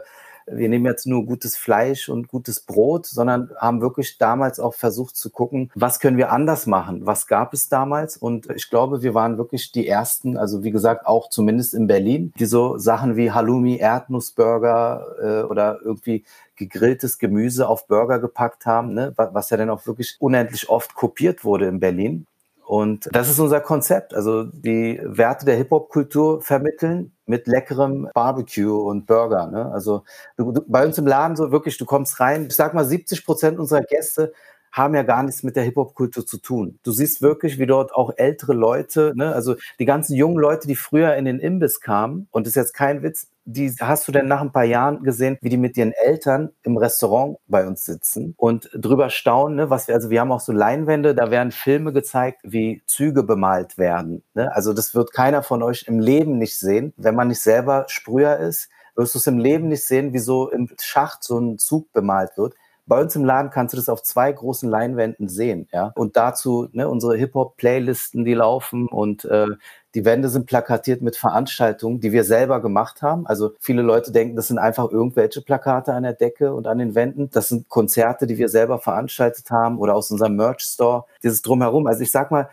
[0.53, 5.17] wir nehmen jetzt nur gutes Fleisch und gutes Brot, sondern haben wirklich damals auch versucht
[5.17, 7.07] zu gucken, was können wir anders machen?
[7.07, 8.17] Was gab es damals?
[8.17, 12.33] Und ich glaube, wir waren wirklich die ersten, also wie gesagt, auch zumindest in Berlin,
[12.39, 16.25] die so Sachen wie Halloumi, Erdnussburger äh, oder irgendwie
[16.57, 19.13] gegrilltes Gemüse auf Burger gepackt haben, ne?
[19.17, 22.27] was ja dann auch wirklich unendlich oft kopiert wurde in Berlin.
[22.69, 29.07] Und das ist unser Konzept, also die Werte der Hip-Hop-Kultur vermitteln mit leckerem Barbecue und
[29.07, 29.47] Burger.
[29.47, 29.73] Ne?
[29.73, 30.05] Also
[30.37, 33.25] du, du, bei uns im Laden so wirklich, du kommst rein, ich sag mal 70
[33.25, 34.35] Prozent unserer Gäste
[34.79, 36.79] haben ja gar nichts mit der Hip-Hop-Kultur zu tun.
[36.85, 40.77] Du siehst wirklich, wie dort auch ältere Leute, ne, also die ganzen jungen Leute, die
[40.77, 44.29] früher in den Imbiss kamen, und das ist jetzt kein Witz, die hast du denn
[44.29, 48.35] nach ein paar Jahren gesehen, wie die mit ihren Eltern im Restaurant bei uns sitzen
[48.37, 51.93] und drüber staunen, ne, was wir, also wir haben auch so Leinwände, da werden Filme
[51.93, 54.23] gezeigt, wie Züge bemalt werden.
[54.35, 54.55] Ne?
[54.55, 58.37] Also das wird keiner von euch im Leben nicht sehen, wenn man nicht selber Sprüher
[58.39, 61.93] ist, wirst du es im Leben nicht sehen, wie so im Schacht so ein Zug
[61.93, 62.55] bemalt wird.
[62.89, 65.93] Bei uns im Laden kannst du das auf zwei großen Leinwänden sehen, ja.
[65.95, 69.47] Und dazu ne, unsere Hip-Hop-Playlisten, die laufen und äh,
[69.95, 73.27] die Wände sind plakatiert mit Veranstaltungen, die wir selber gemacht haben.
[73.27, 76.95] Also viele Leute denken, das sind einfach irgendwelche Plakate an der Decke und an den
[76.95, 77.31] Wänden.
[77.31, 81.05] Das sind Konzerte, die wir selber veranstaltet haben oder aus unserem Merch-Store.
[81.23, 81.87] Dieses Drumherum.
[81.87, 82.49] Also ich sag mal,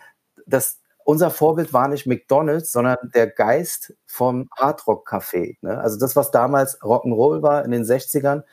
[0.46, 5.58] das, unser Vorbild war nicht McDonald's, sondern der Geist vom Hardrock Café.
[5.62, 5.78] Ne?
[5.78, 8.44] Also das, was damals Rock'n'Roll war in den 60ern,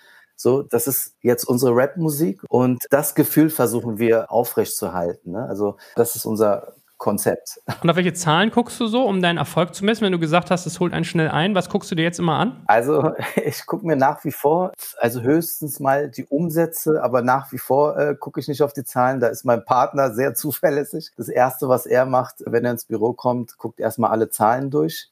[0.43, 5.33] so, das ist jetzt unsere Rap-Musik und das Gefühl versuchen wir aufrechtzuerhalten.
[5.33, 5.47] Ne?
[5.49, 7.61] Also das ist unser Konzept.
[7.83, 10.05] Und auf welche Zahlen guckst du so, um deinen Erfolg zu messen?
[10.05, 12.39] Wenn du gesagt hast, es holt einen schnell ein, was guckst du dir jetzt immer
[12.39, 12.63] an?
[12.67, 13.11] Also
[13.45, 17.99] ich gucke mir nach wie vor, also höchstens mal die Umsätze, aber nach wie vor
[17.99, 19.19] äh, gucke ich nicht auf die Zahlen.
[19.19, 21.11] Da ist mein Partner sehr zuverlässig.
[21.17, 25.11] Das Erste, was er macht, wenn er ins Büro kommt, guckt erstmal alle Zahlen durch.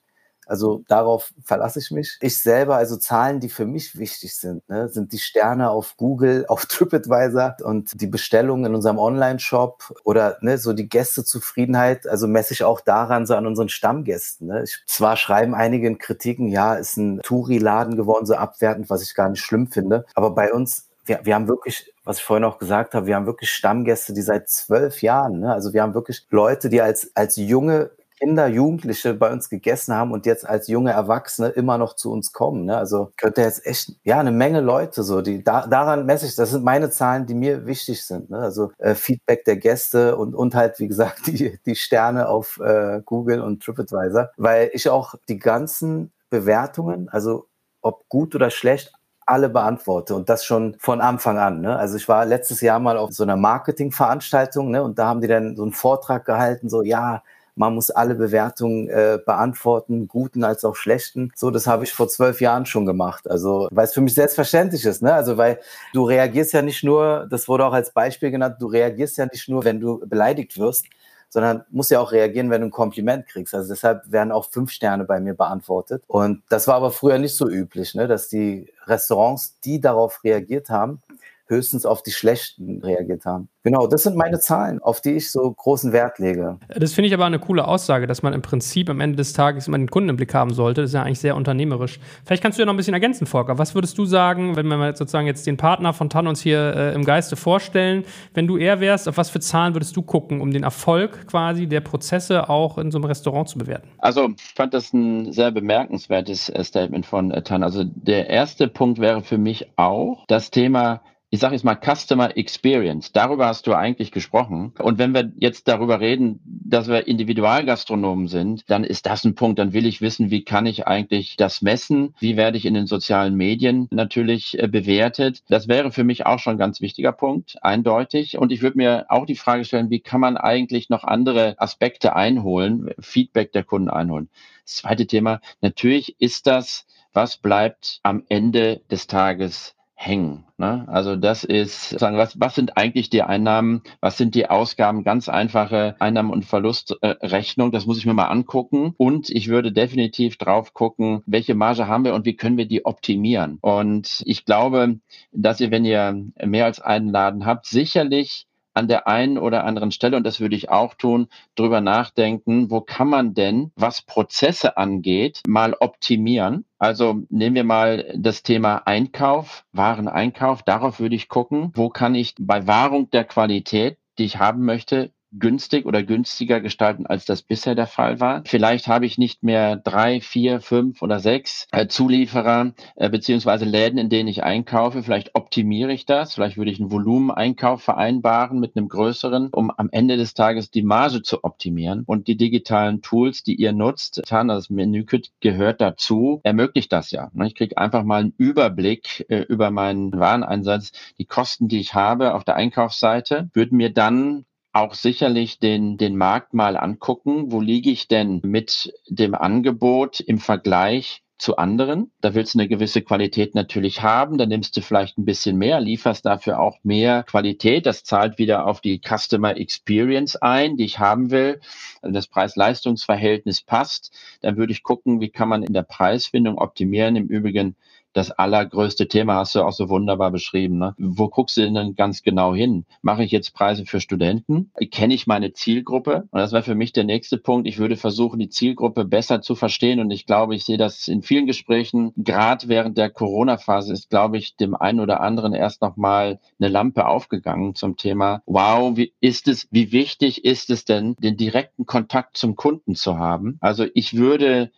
[0.50, 2.18] Also darauf verlasse ich mich.
[2.20, 6.44] Ich selber, also Zahlen, die für mich wichtig sind, ne, sind die Sterne auf Google,
[6.48, 12.08] auf TripAdvisor und die Bestellungen in unserem Online-Shop oder ne, so die Gästezufriedenheit.
[12.08, 14.48] Also messe ich auch daran so an unseren Stammgästen.
[14.48, 14.64] Ne.
[14.64, 19.14] Ich, zwar schreiben einige in Kritiken, ja, ist ein Touri-Laden geworden, so abwertend, was ich
[19.14, 20.04] gar nicht schlimm finde.
[20.14, 23.26] Aber bei uns wir, wir haben wirklich, was ich vorhin auch gesagt habe, wir haben
[23.26, 25.52] wirklich Stammgäste, die seit zwölf Jahren, ne?
[25.52, 30.12] also wir haben wirklich Leute, die als, als junge Kinder, Jugendliche bei uns gegessen haben
[30.12, 32.66] und jetzt als junge Erwachsene immer noch zu uns kommen.
[32.66, 32.76] Ne?
[32.76, 36.50] Also könnte jetzt echt, ja, eine Menge Leute so, die da, daran messe ich, das
[36.50, 38.28] sind meine Zahlen, die mir wichtig sind.
[38.28, 38.38] Ne?
[38.38, 43.00] Also äh, Feedback der Gäste und, und halt, wie gesagt, die, die Sterne auf äh,
[43.04, 47.46] Google und TripAdvisor, weil ich auch die ganzen Bewertungen, also
[47.80, 48.92] ob gut oder schlecht,
[49.24, 51.60] alle beantworte und das schon von Anfang an.
[51.60, 51.76] Ne?
[51.76, 54.82] Also ich war letztes Jahr mal auf so einer Marketingveranstaltung ne?
[54.82, 57.22] und da haben die dann so einen Vortrag gehalten, so ja,
[57.60, 61.30] man muss alle Bewertungen äh, beantworten, guten als auch schlechten.
[61.36, 63.30] So, das habe ich vor zwölf Jahren schon gemacht.
[63.30, 65.12] Also, weil es für mich selbstverständlich ist, ne?
[65.12, 65.60] Also, weil
[65.92, 69.46] du reagierst ja nicht nur, das wurde auch als Beispiel genannt, du reagierst ja nicht
[69.50, 70.86] nur, wenn du beleidigt wirst,
[71.28, 73.54] sondern musst ja auch reagieren, wenn du ein Kompliment kriegst.
[73.54, 76.02] Also deshalb werden auch fünf Sterne bei mir beantwortet.
[76.06, 78.08] Und das war aber früher nicht so üblich, ne?
[78.08, 81.02] dass die Restaurants, die darauf reagiert haben,
[81.50, 83.48] höchstens auf die schlechten reagiert haben.
[83.62, 86.58] Genau, das sind meine Zahlen, auf die ich so großen Wert lege.
[86.74, 89.68] Das finde ich aber eine coole Aussage, dass man im Prinzip am Ende des Tages
[89.68, 90.80] immer den Kunden im Blick haben sollte.
[90.80, 92.00] Das ist ja eigentlich sehr unternehmerisch.
[92.24, 93.58] Vielleicht kannst du ja noch ein bisschen ergänzen, Volker.
[93.58, 96.94] Was würdest du sagen, wenn wir sozusagen jetzt den Partner von TAN uns hier äh,
[96.94, 100.52] im Geiste vorstellen, wenn du er wärst, auf was für Zahlen würdest du gucken, um
[100.52, 103.88] den Erfolg quasi der Prozesse auch in so einem Restaurant zu bewerten?
[103.98, 107.62] Also, ich fand das ein sehr bemerkenswertes äh, Statement von äh, TAN.
[107.62, 111.02] Also, der erste Punkt wäre für mich auch das Thema
[111.32, 113.12] ich sage jetzt mal Customer Experience.
[113.12, 114.72] Darüber hast du eigentlich gesprochen.
[114.80, 119.60] Und wenn wir jetzt darüber reden, dass wir Individualgastronomen sind, dann ist das ein Punkt.
[119.60, 122.14] Dann will ich wissen, wie kann ich eigentlich das messen?
[122.18, 125.44] Wie werde ich in den sozialen Medien natürlich äh, bewertet?
[125.48, 128.36] Das wäre für mich auch schon ein ganz wichtiger Punkt, eindeutig.
[128.36, 132.16] Und ich würde mir auch die Frage stellen, wie kann man eigentlich noch andere Aspekte
[132.16, 134.30] einholen, Feedback der Kunden einholen?
[134.64, 140.44] Das zweite Thema, natürlich ist das, was bleibt am Ende des Tages hängen.
[140.56, 140.86] Ne?
[140.88, 145.28] Also das ist sagen, was, was sind eigentlich die Einnahmen, was sind die Ausgaben, ganz
[145.28, 148.94] einfache Einnahmen- und Verlustrechnung, äh, das muss ich mir mal angucken.
[148.96, 152.86] Und ich würde definitiv drauf gucken, welche Marge haben wir und wie können wir die
[152.86, 153.58] optimieren.
[153.60, 155.00] Und ich glaube,
[155.32, 159.90] dass ihr, wenn ihr mehr als einen Laden habt, sicherlich an der einen oder anderen
[159.92, 164.76] Stelle, und das würde ich auch tun, drüber nachdenken, wo kann man denn, was Prozesse
[164.76, 166.64] angeht, mal optimieren.
[166.78, 170.62] Also nehmen wir mal das Thema Einkauf, Wareneinkauf.
[170.62, 175.12] Darauf würde ich gucken, wo kann ich bei Wahrung der Qualität, die ich haben möchte,
[175.32, 178.42] günstig oder günstiger gestalten, als das bisher der Fall war.
[178.46, 183.98] Vielleicht habe ich nicht mehr drei, vier, fünf oder sechs äh, Zulieferer äh, beziehungsweise Läden,
[183.98, 185.02] in denen ich einkaufe.
[185.02, 186.34] Vielleicht optimiere ich das.
[186.34, 190.82] Vielleicht würde ich einen Volumeneinkauf vereinbaren mit einem größeren, um am Ende des Tages die
[190.82, 192.02] Marge zu optimieren.
[192.06, 197.30] Und die digitalen Tools, die ihr nutzt, das Menükit gehört dazu, ermöglicht das ja.
[197.44, 202.34] Ich kriege einfach mal einen Überblick äh, über meinen Wareneinsatz, die Kosten, die ich habe
[202.34, 207.52] auf der Einkaufsseite, würden mir dann auch sicherlich den, den Markt mal angucken.
[207.52, 212.12] Wo liege ich denn mit dem Angebot im Vergleich zu anderen.
[212.20, 214.36] Da willst du eine gewisse Qualität natürlich haben.
[214.36, 217.86] Da nimmst du vielleicht ein bisschen mehr, lieferst dafür auch mehr Qualität.
[217.86, 221.60] Das zahlt wieder auf die Customer Experience ein, die ich haben will.
[222.02, 224.12] Also das Preis-Leistungs-Verhältnis passt.
[224.42, 227.16] Dann würde ich gucken, wie kann man in der Preisfindung optimieren.
[227.16, 227.74] Im Übrigen
[228.12, 230.78] das allergrößte Thema hast du auch so wunderbar beschrieben.
[230.78, 230.94] Ne?
[230.98, 232.84] Wo guckst du denn ganz genau hin?
[233.02, 234.72] Mache ich jetzt Preise für Studenten?
[234.90, 236.28] Kenne ich meine Zielgruppe?
[236.30, 237.68] Und das wäre für mich der nächste Punkt.
[237.68, 240.00] Ich würde versuchen, die Zielgruppe besser zu verstehen.
[240.00, 242.12] Und ich glaube, ich sehe das in vielen Gesprächen.
[242.16, 247.06] Gerade während der Corona-Phase ist, glaube ich, dem einen oder anderen erst nochmal eine Lampe
[247.06, 252.36] aufgegangen zum Thema, wow, wie ist es, wie wichtig ist es denn, den direkten Kontakt
[252.36, 253.58] zum Kunden zu haben?
[253.60, 254.70] Also ich würde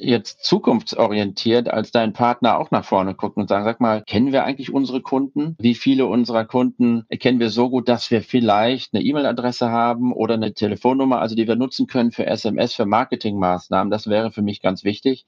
[0.00, 4.44] jetzt zukunftsorientiert als dein Partner auch nach vorne gucken und sagen, sag mal, kennen wir
[4.44, 5.56] eigentlich unsere Kunden?
[5.58, 10.34] Wie viele unserer Kunden kennen wir so gut, dass wir vielleicht eine E-Mail-Adresse haben oder
[10.34, 13.90] eine Telefonnummer, also die wir nutzen können für SMS, für Marketingmaßnahmen?
[13.90, 15.26] Das wäre für mich ganz wichtig.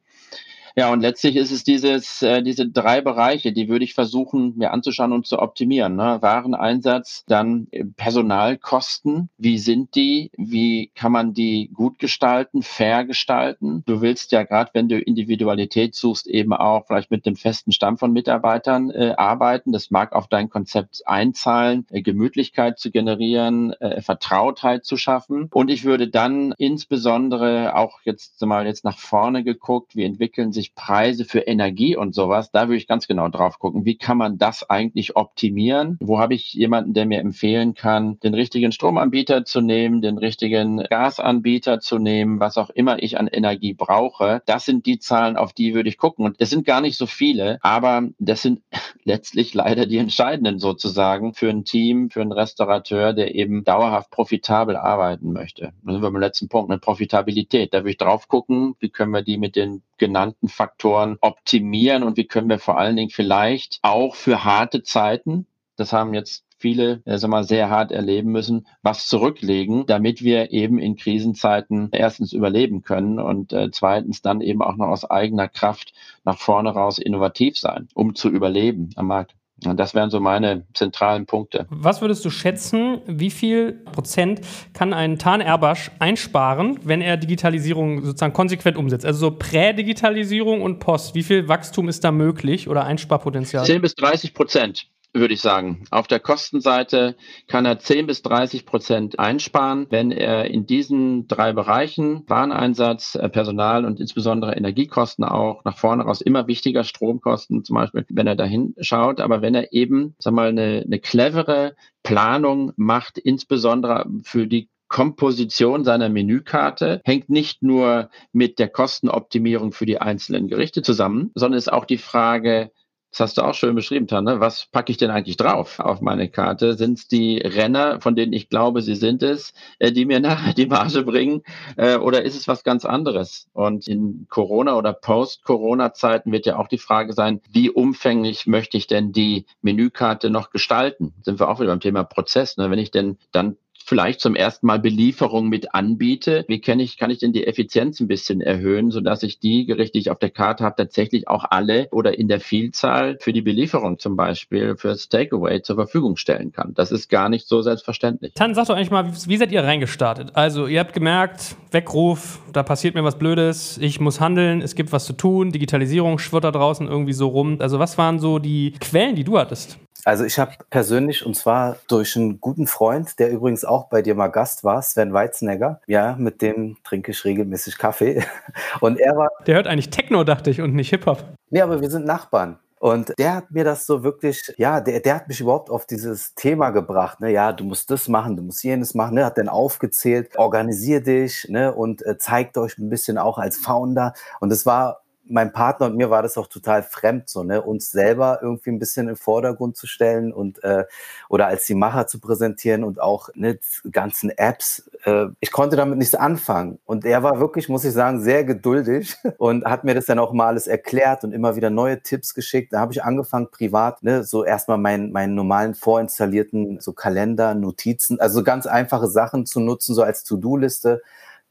[0.76, 4.72] Ja, und letztlich ist es dieses, äh, diese drei Bereiche, die würde ich versuchen, mir
[4.72, 5.96] anzuschauen und zu optimieren.
[5.96, 6.18] Ne?
[6.20, 9.30] Wareneinsatz, dann äh, Personalkosten.
[9.38, 10.30] Wie sind die?
[10.36, 13.82] Wie kann man die gut gestalten, fair gestalten?
[13.86, 17.98] Du willst ja gerade, wenn du Individualität suchst, eben auch vielleicht mit dem festen Stamm
[17.98, 19.72] von Mitarbeitern äh, arbeiten.
[19.72, 25.48] Das mag auf dein Konzept einzahlen, äh, Gemütlichkeit zu generieren, äh, Vertrautheit zu schaffen.
[25.52, 30.59] Und ich würde dann insbesondere auch jetzt mal jetzt nach vorne geguckt, wie entwickeln sich
[30.60, 33.84] sich Preise für Energie und sowas, da würde ich ganz genau drauf gucken.
[33.84, 35.96] Wie kann man das eigentlich optimieren?
[36.00, 40.78] Wo habe ich jemanden, der mir empfehlen kann, den richtigen Stromanbieter zu nehmen, den richtigen
[40.78, 44.42] Gasanbieter zu nehmen, was auch immer ich an Energie brauche?
[44.46, 46.24] Das sind die Zahlen, auf die würde ich gucken.
[46.24, 48.60] Und es sind gar nicht so viele, aber das sind
[49.04, 54.76] letztlich leider die entscheidenden sozusagen für ein Team, für einen Restaurateur, der eben dauerhaft profitabel
[54.76, 55.72] arbeiten möchte.
[55.82, 57.72] Da sind wir beim letzten Punkt, eine Profitabilität.
[57.72, 62.16] Da würde ich drauf gucken, wie können wir die mit den genannten Faktoren optimieren und
[62.16, 67.02] wie können wir vor allen Dingen vielleicht auch für harte Zeiten, das haben jetzt viele,
[67.04, 72.82] äh, mal, sehr hart erleben müssen, was zurücklegen, damit wir eben in Krisenzeiten erstens überleben
[72.82, 75.92] können und äh, zweitens dann eben auch noch aus eigener Kraft
[76.24, 79.34] nach vorne raus innovativ sein, um zu überleben am Markt.
[79.66, 81.66] Und das wären so meine zentralen Punkte.
[81.70, 84.40] Was würdest du schätzen, wie viel Prozent
[84.72, 89.04] kann ein Tan Erbasch einsparen, wenn er Digitalisierung sozusagen konsequent umsetzt?
[89.04, 91.14] Also so Prä-Digitalisierung und Post.
[91.14, 93.64] Wie viel Wachstum ist da möglich oder Einsparpotenzial?
[93.64, 95.84] 10 bis 30 Prozent würde ich sagen.
[95.90, 97.16] Auf der Kostenseite
[97.48, 103.28] kann er 10 bis 30 Prozent einsparen, wenn er in diesen drei Bereichen, Wareneinsatz, äh,
[103.28, 108.36] Personal und insbesondere Energiekosten auch nach vorne raus immer wichtiger, Stromkosten zum Beispiel, wenn er
[108.36, 114.46] dahin schaut, aber wenn er eben, sag mal, eine, eine clevere Planung macht, insbesondere für
[114.46, 121.30] die Komposition seiner Menükarte hängt nicht nur mit der Kostenoptimierung für die einzelnen Gerichte zusammen,
[121.36, 122.72] sondern ist auch die Frage,
[123.10, 124.38] das hast du auch schön beschrieben, Tanne.
[124.38, 126.74] Was packe ich denn eigentlich drauf auf meine Karte?
[126.74, 130.54] Sind es die Renner, von denen ich glaube, sie sind es, äh, die mir nachher
[130.54, 131.42] die Marge bringen?
[131.76, 133.48] Äh, oder ist es was ganz anderes?
[133.52, 138.86] Und in Corona- oder Post-Corona-Zeiten wird ja auch die Frage sein, wie umfänglich möchte ich
[138.86, 141.14] denn die Menükarte noch gestalten?
[141.22, 142.56] Sind wir auch wieder beim Thema Prozess.
[142.58, 142.70] Ne?
[142.70, 143.56] Wenn ich denn dann
[143.90, 146.44] vielleicht zum ersten Mal Belieferung mit anbiete.
[146.46, 149.94] Wie kann ich, kann ich denn die Effizienz ein bisschen erhöhen, sodass ich die Gerichte,
[149.94, 153.42] die ich auf der Karte habe, tatsächlich auch alle oder in der Vielzahl für die
[153.42, 156.72] Belieferung zum Beispiel fürs Takeaway zur Verfügung stellen kann.
[156.74, 158.34] Das ist gar nicht so selbstverständlich.
[158.34, 160.36] Tan, sag doch eigentlich mal, wie seid ihr reingestartet?
[160.36, 164.92] Also ihr habt gemerkt, Weckruf, da passiert mir was Blödes, ich muss handeln, es gibt
[164.92, 167.56] was zu tun, Digitalisierung schwirrt da draußen irgendwie so rum.
[167.58, 169.80] Also was waren so die Quellen, die du hattest?
[170.04, 174.14] Also ich habe persönlich, und zwar durch einen guten Freund, der übrigens auch bei dir
[174.14, 175.80] mal Gast war, Sven Weizenegger.
[175.86, 178.22] Ja, mit dem trinke ich regelmäßig Kaffee.
[178.80, 179.28] Und er war...
[179.46, 181.24] Der hört eigentlich Techno, dachte ich, und nicht Hip-Hop.
[181.50, 182.58] Nee, aber wir sind Nachbarn.
[182.80, 186.34] Und der hat mir das so wirklich, ja, der, der hat mich überhaupt auf dieses
[186.34, 189.50] Thema gebracht, ne, ja, du musst das machen, du musst jenes machen, ne, hat dann
[189.50, 194.14] aufgezählt, organisier dich, ne, und äh, zeigt euch ein bisschen auch als Founder.
[194.40, 197.90] Und es war mein Partner und mir war das auch total fremd, so, ne, uns
[197.90, 200.84] selber irgendwie ein bisschen im Vordergrund zu stellen und äh,
[201.28, 203.58] oder als die Macher zu präsentieren und auch ne,
[203.90, 204.90] ganzen Apps.
[205.04, 206.78] Äh, ich konnte damit nichts anfangen.
[206.84, 210.32] Und er war wirklich, muss ich sagen, sehr geduldig und hat mir das dann auch
[210.32, 212.72] mal alles erklärt und immer wieder neue Tipps geschickt.
[212.72, 218.20] Da habe ich angefangen, privat, ne, so erstmal meinen, meinen normalen vorinstallierten so Kalender, Notizen,
[218.20, 221.02] also ganz einfache Sachen zu nutzen, so als To-Do-Liste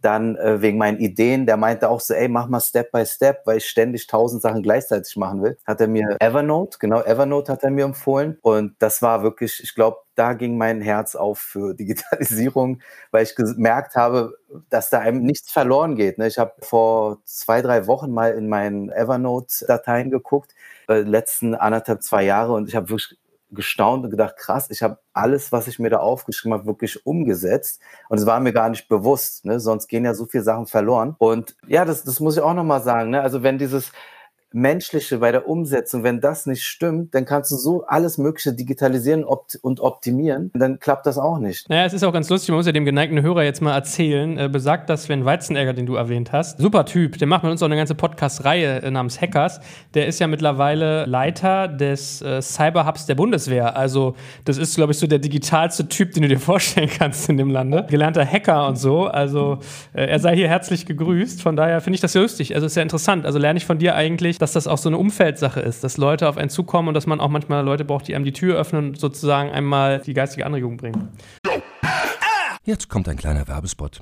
[0.02, 3.41] dann äh, wegen meinen Ideen, der meinte auch so, ey, mach mal Step by Step,
[3.45, 5.58] weil ich ständig tausend Sachen gleichzeitig machen will.
[5.66, 8.38] Hat er mir Evernote, genau, Evernote hat er mir empfohlen.
[8.41, 12.82] Und das war wirklich, ich glaube, da ging mein Herz auf für Digitalisierung,
[13.12, 14.38] weil ich gemerkt habe,
[14.70, 16.18] dass da einem nichts verloren geht.
[16.18, 16.28] Ne?
[16.28, 20.56] Ich habe vor zwei, drei Wochen mal in meinen Evernote-Dateien geguckt,
[20.88, 23.18] äh, letzten anderthalb, zwei Jahre, und ich habe wirklich
[23.52, 27.82] gestaunt und gedacht, krass, ich habe alles, was ich mir da aufgeschrieben habe, wirklich umgesetzt.
[28.08, 29.60] Und es war mir gar nicht bewusst, ne?
[29.60, 31.16] sonst gehen ja so viele Sachen verloren.
[31.18, 33.12] Und ja, das, das muss ich auch nochmal sagen.
[33.12, 33.22] Ne?
[33.22, 33.91] Also wenn dieses
[34.52, 39.24] Menschliche bei der Umsetzung, wenn das nicht stimmt, dann kannst du so alles Mögliche digitalisieren
[39.24, 41.70] und optimieren, dann klappt das auch nicht.
[41.70, 44.38] Naja, es ist auch ganz lustig, man muss ja dem geneigten Hörer jetzt mal erzählen,
[44.39, 47.62] äh, besagt das Sven Weizenegger, den du erwähnt hast, super Typ, der macht mit uns
[47.62, 49.60] auch eine ganze Podcast-Reihe äh, namens Hackers,
[49.93, 54.97] der ist ja mittlerweile Leiter des äh, Cyberhubs der Bundeswehr, also das ist, glaube ich,
[54.97, 58.78] so der digitalste Typ, den du dir vorstellen kannst in dem Lande, gelernter Hacker und
[58.78, 59.60] so, also
[59.93, 62.82] äh, er sei hier herzlich gegrüßt, von daher finde ich das lustig, also ist ja
[62.82, 65.98] interessant, also lerne ich von dir eigentlich dass das auch so eine Umfeldsache ist, dass
[65.98, 68.58] Leute auf einen zukommen und dass man auch manchmal Leute braucht, die einem die Tür
[68.58, 71.10] öffnen und sozusagen einmal die geistige Anregung bringen.
[72.64, 74.02] Jetzt kommt ein kleiner Werbespot.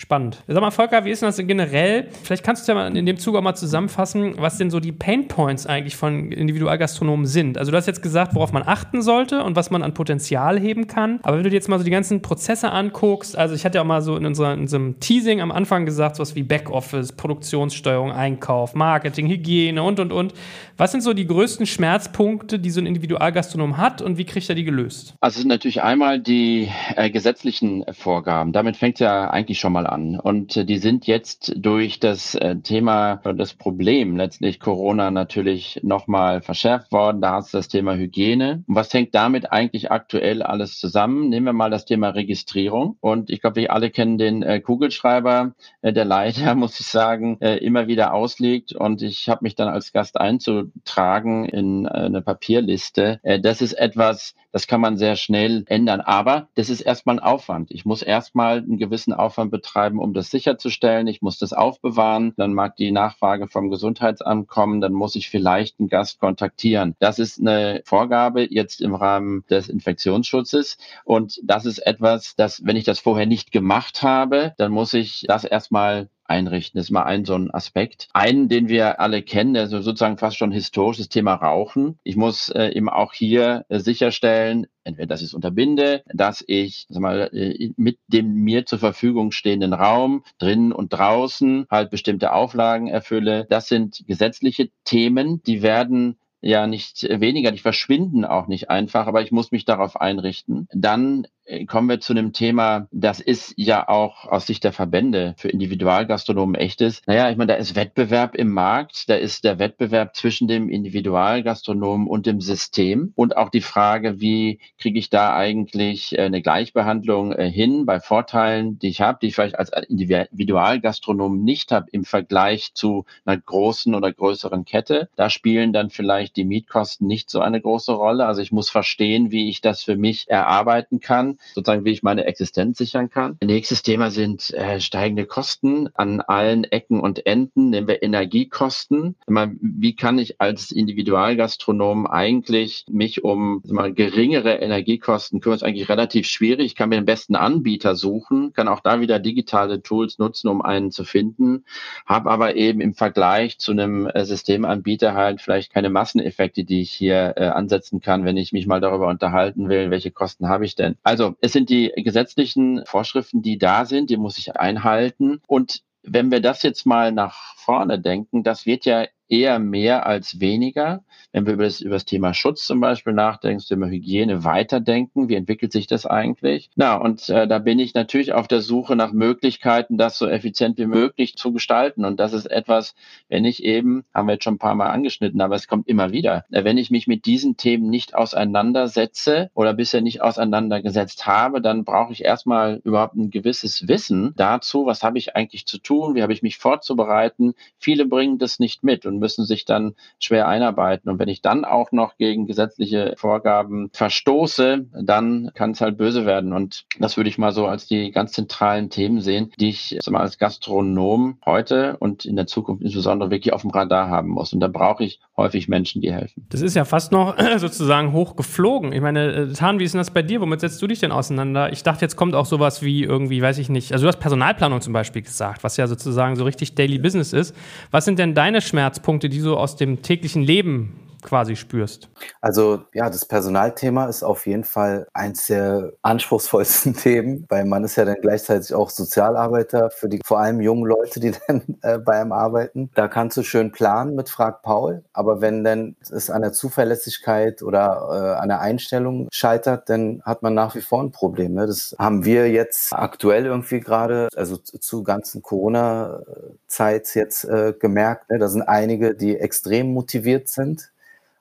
[0.00, 0.42] Spannend.
[0.48, 2.08] Sag mal, Volker, wie ist denn das denn generell?
[2.22, 4.92] Vielleicht kannst du ja mal in dem Zug auch mal zusammenfassen, was denn so die
[4.92, 7.58] Pain Points eigentlich von Individualgastronomen sind.
[7.58, 10.86] Also du hast jetzt gesagt, worauf man achten sollte und was man an Potenzial heben
[10.86, 11.20] kann.
[11.22, 13.82] Aber wenn du dir jetzt mal so die ganzen Prozesse anguckst, also ich hatte ja
[13.82, 18.10] auch mal so in, unserer, in unserem Teasing am Anfang gesagt, sowas wie Backoffice, Produktionssteuerung,
[18.10, 20.32] Einkauf, Marketing, Hygiene und, und, und.
[20.78, 24.54] Was sind so die größten Schmerzpunkte, die so ein Individualgastronom hat und wie kriegt er
[24.54, 25.12] die gelöst?
[25.20, 28.54] Also es sind natürlich einmal die äh, gesetzlichen Vorgaben.
[28.54, 29.89] Damit fängt ja eigentlich schon mal an.
[29.90, 36.42] Und äh, die sind jetzt durch das äh, Thema, das Problem letztlich Corona natürlich nochmal
[36.42, 37.20] verschärft worden.
[37.20, 38.62] Da hast du das Thema Hygiene.
[38.66, 41.28] Und was hängt damit eigentlich aktuell alles zusammen?
[41.28, 42.96] Nehmen wir mal das Thema Registrierung.
[43.00, 47.86] Und ich glaube, wir alle kennen den äh, Kugelschreiber, der leider, muss ich sagen, immer
[47.86, 48.72] wieder auslegt.
[48.72, 53.20] Und ich habe mich dann als Gast einzutragen in eine Papierliste.
[53.42, 56.00] Das ist etwas, das kann man sehr schnell ändern.
[56.00, 57.70] Aber das ist erstmal ein Aufwand.
[57.70, 61.06] Ich muss erstmal einen gewissen Aufwand betreiben, um das sicherzustellen.
[61.06, 62.34] Ich muss das aufbewahren.
[62.36, 64.80] Dann mag die Nachfrage vom Gesundheitsamt kommen.
[64.80, 66.96] Dann muss ich vielleicht einen Gast kontaktieren.
[66.98, 70.78] Das ist eine Vorgabe jetzt im Rahmen des Infektionsschutzes.
[71.04, 75.24] Und das ist etwas, das, wenn ich das vorher nicht gemacht habe, dann muss ich
[75.26, 76.78] das erstmal einrichten.
[76.78, 78.08] Das ist mal ein so ein Aspekt.
[78.14, 81.98] Einen, den wir alle kennen, der sozusagen fast schon historisches Thema Rauchen.
[82.04, 86.86] Ich muss äh, eben auch hier äh, sicherstellen, entweder dass ich es unterbinde, dass ich
[86.88, 92.32] sag mal, äh, mit dem mir zur Verfügung stehenden Raum drinnen und draußen halt bestimmte
[92.32, 93.46] Auflagen erfülle.
[93.50, 99.20] Das sind gesetzliche Themen, die werden ja nicht weniger, die verschwinden auch nicht einfach, aber
[99.20, 100.68] ich muss mich darauf einrichten.
[100.72, 101.26] Dann
[101.66, 106.54] kommen wir zu einem Thema, das ist ja auch aus Sicht der Verbände für Individualgastronomen
[106.54, 107.02] echtes.
[107.06, 112.06] Naja, ich meine, da ist Wettbewerb im Markt, da ist der Wettbewerb zwischen dem Individualgastronomen
[112.06, 117.32] und dem System und auch die Frage, wie kriege ich da eigentlich äh, eine Gleichbehandlung
[117.32, 122.04] äh, hin bei Vorteilen, die ich habe, die ich vielleicht als Individualgastronom nicht habe im
[122.04, 125.08] Vergleich zu einer großen oder größeren Kette.
[125.16, 128.26] Da spielen dann vielleicht die Mietkosten nicht so eine große Rolle.
[128.26, 132.24] Also ich muss verstehen, wie ich das für mich erarbeiten kann sozusagen, wie ich meine
[132.24, 133.36] Existenz sichern kann.
[133.42, 137.70] Nächstes Thema sind äh, steigende Kosten an allen Ecken und Enden.
[137.70, 139.16] Nehmen wir Energiekosten.
[139.26, 145.54] Mal, wie kann ich als Individualgastronom eigentlich mich um mal, geringere Energiekosten kümmern?
[145.54, 146.66] Das ist eigentlich relativ schwierig.
[146.66, 150.62] Ich kann mir den besten Anbieter suchen, kann auch da wieder digitale Tools nutzen, um
[150.62, 151.64] einen zu finden,
[152.06, 156.92] habe aber eben im Vergleich zu einem äh, Systemanbieter halt vielleicht keine Masseneffekte, die ich
[156.92, 160.74] hier äh, ansetzen kann, wenn ich mich mal darüber unterhalten will, welche Kosten habe ich
[160.74, 160.96] denn.
[161.02, 165.40] Also es sind die gesetzlichen Vorschriften, die da sind, die muss ich einhalten.
[165.46, 170.40] Und wenn wir das jetzt mal nach vorne denken, das wird ja eher mehr als
[170.40, 171.04] weniger.
[171.32, 175.28] Wenn wir über das, über das Thema Schutz zum Beispiel nachdenken, das Thema Hygiene weiterdenken,
[175.28, 176.70] wie entwickelt sich das eigentlich?
[176.74, 180.78] Na, und äh, da bin ich natürlich auf der Suche nach Möglichkeiten, das so effizient
[180.78, 182.04] wie möglich zu gestalten.
[182.04, 182.94] Und das ist etwas,
[183.28, 186.10] wenn ich eben, haben wir jetzt schon ein paar Mal angeschnitten, aber es kommt immer
[186.10, 191.60] wieder, äh, wenn ich mich mit diesen Themen nicht auseinandersetze oder bisher nicht auseinandergesetzt habe,
[191.60, 196.16] dann brauche ich erstmal überhaupt ein gewisses Wissen dazu, was habe ich eigentlich zu tun,
[196.16, 197.54] wie habe ich mich vorzubereiten.
[197.78, 201.10] Viele bringen das nicht mit und müssen sich dann schwer einarbeiten.
[201.10, 206.26] Und wenn ich dann auch noch gegen gesetzliche Vorgaben verstoße, dann kann es halt böse
[206.26, 206.52] werden.
[206.52, 210.20] Und das würde ich mal so als die ganz zentralen Themen sehen, die ich mal,
[210.20, 214.52] als Gastronom heute und in der Zukunft insbesondere wirklich auf dem Radar haben muss.
[214.52, 216.46] Und da brauche ich häufig Menschen, die helfen.
[216.50, 218.92] Das ist ja fast noch sozusagen hochgeflogen.
[218.92, 220.40] Ich meine, äh, Tan, wie ist denn das bei dir?
[220.40, 221.72] Womit setzt du dich denn auseinander?
[221.72, 224.80] Ich dachte, jetzt kommt auch sowas wie irgendwie, weiß ich nicht, also du hast Personalplanung
[224.80, 227.54] zum Beispiel gesagt, was ja sozusagen so richtig Daily Business ist.
[227.90, 229.09] Was sind denn deine Schmerzpunkte?
[229.10, 230.92] Ansatzpunkte, die du aus dem täglichen Leben
[231.22, 232.08] quasi spürst?
[232.40, 237.96] Also ja, das Personalthema ist auf jeden Fall eins der anspruchsvollsten Themen, weil man ist
[237.96, 242.20] ja dann gleichzeitig auch Sozialarbeiter für die vor allem jungen Leute, die dann äh, bei
[242.20, 242.90] einem arbeiten.
[242.94, 247.62] Da kannst du schön planen mit Frag Paul, aber wenn dann es an der Zuverlässigkeit
[247.62, 251.54] oder äh, an der Einstellung scheitert, dann hat man nach wie vor ein Problem.
[251.54, 251.66] Ne?
[251.66, 258.30] Das haben wir jetzt aktuell irgendwie gerade, also zu ganzen Corona-Zeit jetzt äh, gemerkt.
[258.30, 258.38] Ne?
[258.38, 260.90] Da sind einige, die extrem motiviert sind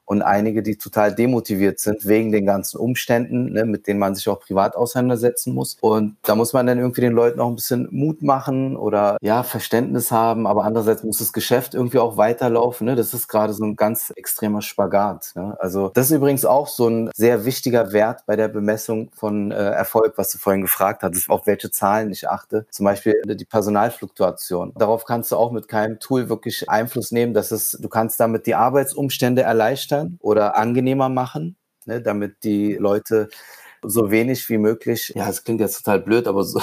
[0.09, 4.27] und einige, die total demotiviert sind wegen den ganzen Umständen, ne, mit denen man sich
[4.27, 5.77] auch privat auseinandersetzen muss.
[5.81, 9.43] Und da muss man dann irgendwie den Leuten auch ein bisschen Mut machen oder ja,
[9.43, 12.85] Verständnis haben, aber andererseits muss das Geschäft irgendwie auch weiterlaufen.
[12.87, 12.95] Ne?
[12.95, 15.33] Das ist gerade so ein ganz extremer Spagat.
[15.35, 15.55] Ne?
[15.59, 19.57] Also das ist übrigens auch so ein sehr wichtiger Wert bei der Bemessung von äh,
[19.57, 22.65] Erfolg, was du vorhin gefragt hattest, auf welche Zahlen ich achte.
[22.71, 24.73] Zum Beispiel die Personalfluktuation.
[24.75, 28.47] Darauf kannst du auch mit keinem Tool wirklich Einfluss nehmen, dass es, du kannst damit
[28.47, 33.29] die Arbeitsumstände erleichtern oder angenehmer machen, ne, damit die Leute
[33.81, 36.61] so wenig wie möglich, ja, es klingt jetzt total blöd, aber so,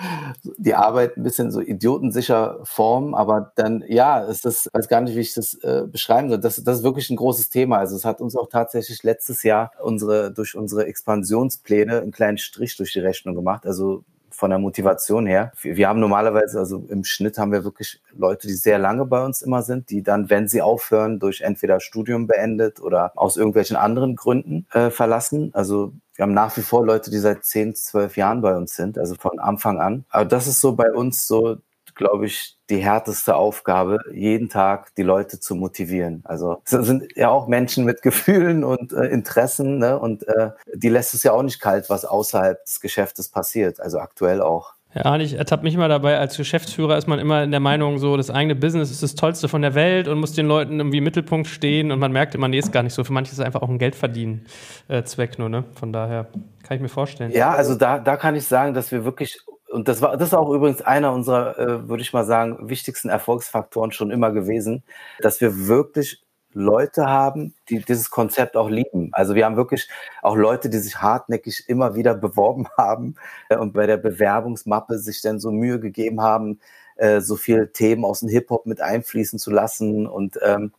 [0.58, 5.16] die Arbeit ein bisschen so idiotensicher formen, aber dann, ja, es ist, weiß gar nicht,
[5.16, 6.38] wie ich das äh, beschreiben soll.
[6.38, 7.78] Das, das ist wirklich ein großes Thema.
[7.78, 12.76] Also es hat uns auch tatsächlich letztes Jahr unsere, durch unsere Expansionspläne einen kleinen Strich
[12.76, 13.64] durch die Rechnung gemacht.
[13.64, 14.04] Also
[14.38, 15.50] von der Motivation her.
[15.62, 19.42] Wir haben normalerweise, also im Schnitt haben wir wirklich Leute, die sehr lange bei uns
[19.42, 24.14] immer sind, die dann, wenn sie aufhören, durch entweder Studium beendet oder aus irgendwelchen anderen
[24.14, 25.50] Gründen äh, verlassen.
[25.54, 28.96] Also wir haben nach wie vor Leute, die seit 10, 12 Jahren bei uns sind,
[28.96, 30.04] also von Anfang an.
[30.08, 31.56] Aber das ist so bei uns so
[31.98, 36.22] glaube ich, die härteste Aufgabe, jeden Tag die Leute zu motivieren.
[36.24, 39.98] Also es sind ja auch Menschen mit Gefühlen und äh, Interessen ne?
[39.98, 43.98] und äh, die lässt es ja auch nicht kalt, was außerhalb des Geschäftes passiert, also
[43.98, 44.72] aktuell auch.
[44.94, 48.16] Ja, ich ertappe mich mal dabei, als Geschäftsführer ist man immer in der Meinung, so
[48.16, 51.04] das eigene Business ist das Tollste von der Welt und muss den Leuten irgendwie im
[51.04, 53.04] Mittelpunkt stehen und man merkt immer, nee, ist gar nicht so.
[53.04, 55.64] Für manche ist es einfach auch ein Geldverdienen-Zweck äh, nur, ne?
[55.74, 56.28] Von daher
[56.62, 57.32] kann ich mir vorstellen.
[57.32, 59.38] Ja, also da, da kann ich sagen, dass wir wirklich
[59.70, 63.08] und das war, das ist auch übrigens einer unserer, äh, würde ich mal sagen, wichtigsten
[63.08, 64.82] Erfolgsfaktoren schon immer gewesen,
[65.20, 66.22] dass wir wirklich
[66.54, 69.10] Leute haben, die dieses Konzept auch lieben.
[69.12, 69.88] Also wir haben wirklich
[70.22, 73.16] auch Leute, die sich hartnäckig immer wieder beworben haben
[73.48, 76.60] äh, und bei der Bewerbungsmappe sich dann so Mühe gegeben haben,
[76.96, 80.06] äh, so viele Themen aus dem Hip-Hop mit einfließen zu lassen.
[80.06, 80.72] Und ähm,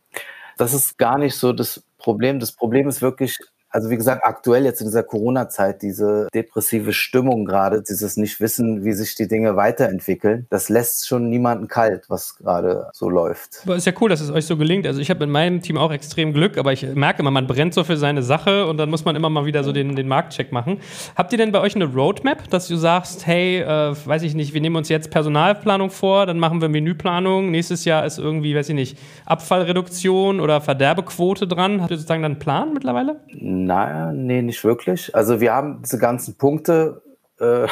[0.56, 2.40] das ist gar nicht so das Problem.
[2.40, 3.38] Das Problem ist wirklich
[3.70, 8.92] also wie gesagt, aktuell jetzt in dieser Corona-Zeit, diese depressive Stimmung gerade, dieses Nicht-Wissen, wie
[8.92, 13.60] sich die Dinge weiterentwickeln, das lässt schon niemanden kalt, was gerade so läuft.
[13.64, 14.86] Aber ist ja cool, dass es euch so gelingt.
[14.86, 17.74] Also ich habe in meinem Team auch extrem Glück, aber ich merke immer, man brennt
[17.74, 20.50] so für seine Sache und dann muss man immer mal wieder so den, den Marktcheck
[20.52, 20.80] machen.
[21.14, 24.52] Habt ihr denn bei euch eine Roadmap, dass du sagst, hey, äh, weiß ich nicht,
[24.52, 28.68] wir nehmen uns jetzt Personalplanung vor, dann machen wir Menüplanung, nächstes Jahr ist irgendwie, weiß
[28.70, 31.80] ich nicht, Abfallreduktion oder Verderbequote dran.
[31.80, 33.20] Habt ihr sozusagen dann einen Plan mittlerweile?
[33.66, 35.14] Naja, nee, nicht wirklich.
[35.14, 37.02] Also wir haben diese ganzen Punkte
[37.38, 37.66] äh,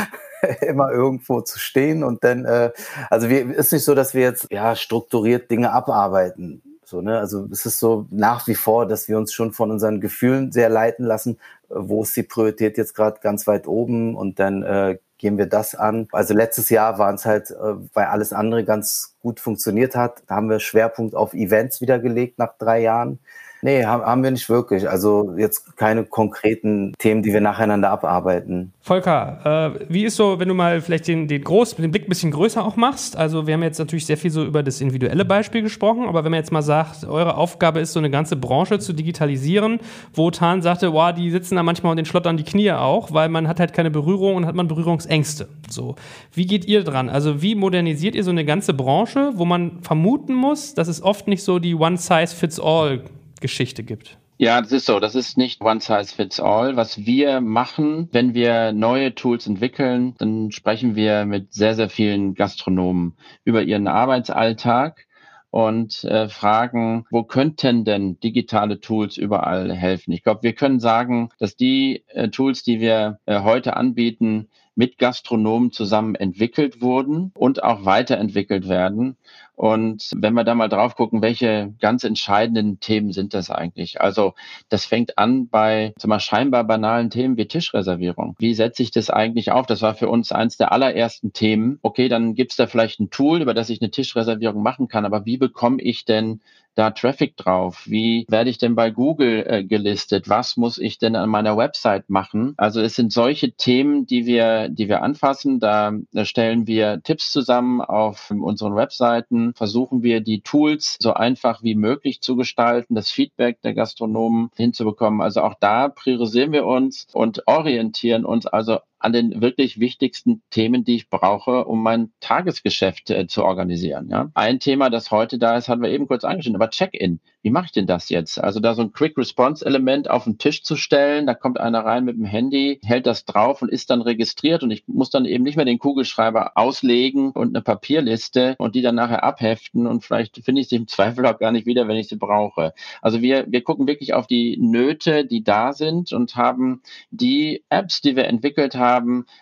[0.66, 2.70] immer irgendwo zu stehen und dann, äh,
[3.10, 6.62] also wir, ist nicht so, dass wir jetzt ja strukturiert Dinge abarbeiten.
[6.84, 7.18] So, ne?
[7.18, 10.68] Also es ist so nach wie vor, dass wir uns schon von unseren Gefühlen sehr
[10.68, 15.36] leiten lassen, wo ist die Priorität jetzt gerade ganz weit oben und dann äh, gehen
[15.36, 16.08] wir das an.
[16.12, 20.48] Also letztes Jahr waren es halt, äh, weil alles andere ganz gut funktioniert hat, haben
[20.48, 23.18] wir Schwerpunkt auf Events wieder gelegt nach drei Jahren.
[23.66, 24.88] Nee, haben wir nicht wirklich.
[24.88, 28.72] Also jetzt keine konkreten Themen, die wir nacheinander abarbeiten.
[28.80, 32.08] Volker, äh, wie ist so, wenn du mal vielleicht den, den, Groß, den Blick ein
[32.08, 33.16] bisschen größer auch machst?
[33.16, 36.30] Also wir haben jetzt natürlich sehr viel so über das individuelle Beispiel gesprochen, aber wenn
[36.30, 39.80] man jetzt mal sagt, eure Aufgabe ist, so eine ganze Branche zu digitalisieren,
[40.14, 43.28] wo Tan sagte, wow, die sitzen da manchmal und den schlottern die Knie auch, weil
[43.28, 45.48] man hat halt keine Berührung und hat man Berührungsängste.
[45.68, 45.96] So,
[46.32, 47.08] wie geht ihr dran?
[47.08, 51.26] Also wie modernisiert ihr so eine ganze Branche, wo man vermuten muss, dass es oft
[51.26, 53.02] nicht so die One-Size-Fits-All
[53.40, 54.18] Geschichte gibt.
[54.38, 55.00] Ja, das ist so.
[55.00, 56.76] Das ist nicht one size fits all.
[56.76, 62.34] Was wir machen, wenn wir neue Tools entwickeln, dann sprechen wir mit sehr, sehr vielen
[62.34, 63.14] Gastronomen
[63.44, 65.06] über ihren Arbeitsalltag
[65.48, 70.12] und äh, fragen, wo könnten denn digitale Tools überall helfen?
[70.12, 74.98] Ich glaube, wir können sagen, dass die äh, Tools, die wir äh, heute anbieten, mit
[74.98, 79.16] Gastronomen zusammen entwickelt wurden und auch weiterentwickelt werden.
[79.56, 84.00] Und wenn wir da mal drauf gucken, welche ganz entscheidenden Themen sind das eigentlich?
[84.00, 84.34] Also
[84.68, 88.36] das fängt an bei zum Beispiel scheinbar banalen Themen wie Tischreservierung.
[88.38, 89.66] Wie setze ich das eigentlich auf?
[89.66, 91.78] Das war für uns eins der allerersten Themen.
[91.82, 95.06] Okay, dann gibt es da vielleicht ein Tool, über das ich eine Tischreservierung machen kann,
[95.06, 96.40] aber wie bekomme ich denn
[96.76, 97.84] da Traffic drauf?
[97.86, 100.28] Wie werde ich denn bei Google äh, gelistet?
[100.28, 102.52] Was muss ich denn an meiner Website machen?
[102.58, 105.58] Also es sind solche Themen, die wir, die wir anfassen.
[105.58, 111.62] Da, da stellen wir Tipps zusammen auf unseren Webseiten, versuchen wir die Tools so einfach
[111.62, 115.20] wie möglich zu gestalten, das Feedback der Gastronomen hinzubekommen.
[115.20, 120.84] Also auch da priorisieren wir uns und orientieren uns also an den wirklich wichtigsten Themen,
[120.84, 124.08] die ich brauche, um mein Tagesgeschäft äh, zu organisieren.
[124.10, 124.30] Ja?
[124.34, 127.20] Ein Thema, das heute da ist, hatten wir eben kurz angeschnitten, aber Check-in.
[127.42, 128.42] Wie mache ich denn das jetzt?
[128.42, 132.16] Also da so ein Quick-Response-Element auf den Tisch zu stellen, da kommt einer rein mit
[132.16, 135.56] dem Handy, hält das drauf und ist dann registriert und ich muss dann eben nicht
[135.56, 140.60] mehr den Kugelschreiber auslegen und eine Papierliste und die dann nachher abheften und vielleicht finde
[140.60, 142.72] ich sie im Zweifel auch gar nicht wieder, wenn ich sie brauche.
[143.00, 148.00] Also wir, wir gucken wirklich auf die Nöte, die da sind und haben die Apps,
[148.00, 148.85] die wir entwickelt haben,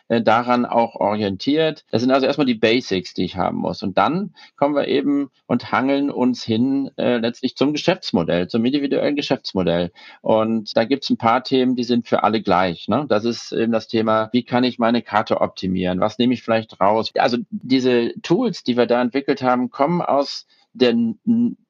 [0.08, 1.84] äh, daran auch orientiert.
[1.90, 3.82] Das sind also erstmal die Basics, die ich haben muss.
[3.82, 8.64] Und dann kommen wir eben und hangeln uns hin äh, letztlich zum Geschäft Geschäftsmodell, zum
[8.64, 9.92] individuellen Geschäftsmodell.
[10.20, 12.88] Und da gibt es ein paar Themen, die sind für alle gleich.
[12.88, 13.06] Ne?
[13.08, 16.00] Das ist eben das Thema, wie kann ich meine Karte optimieren?
[16.00, 17.12] Was nehme ich vielleicht raus?
[17.16, 20.94] Also diese Tools, die wir da entwickelt haben, kommen aus der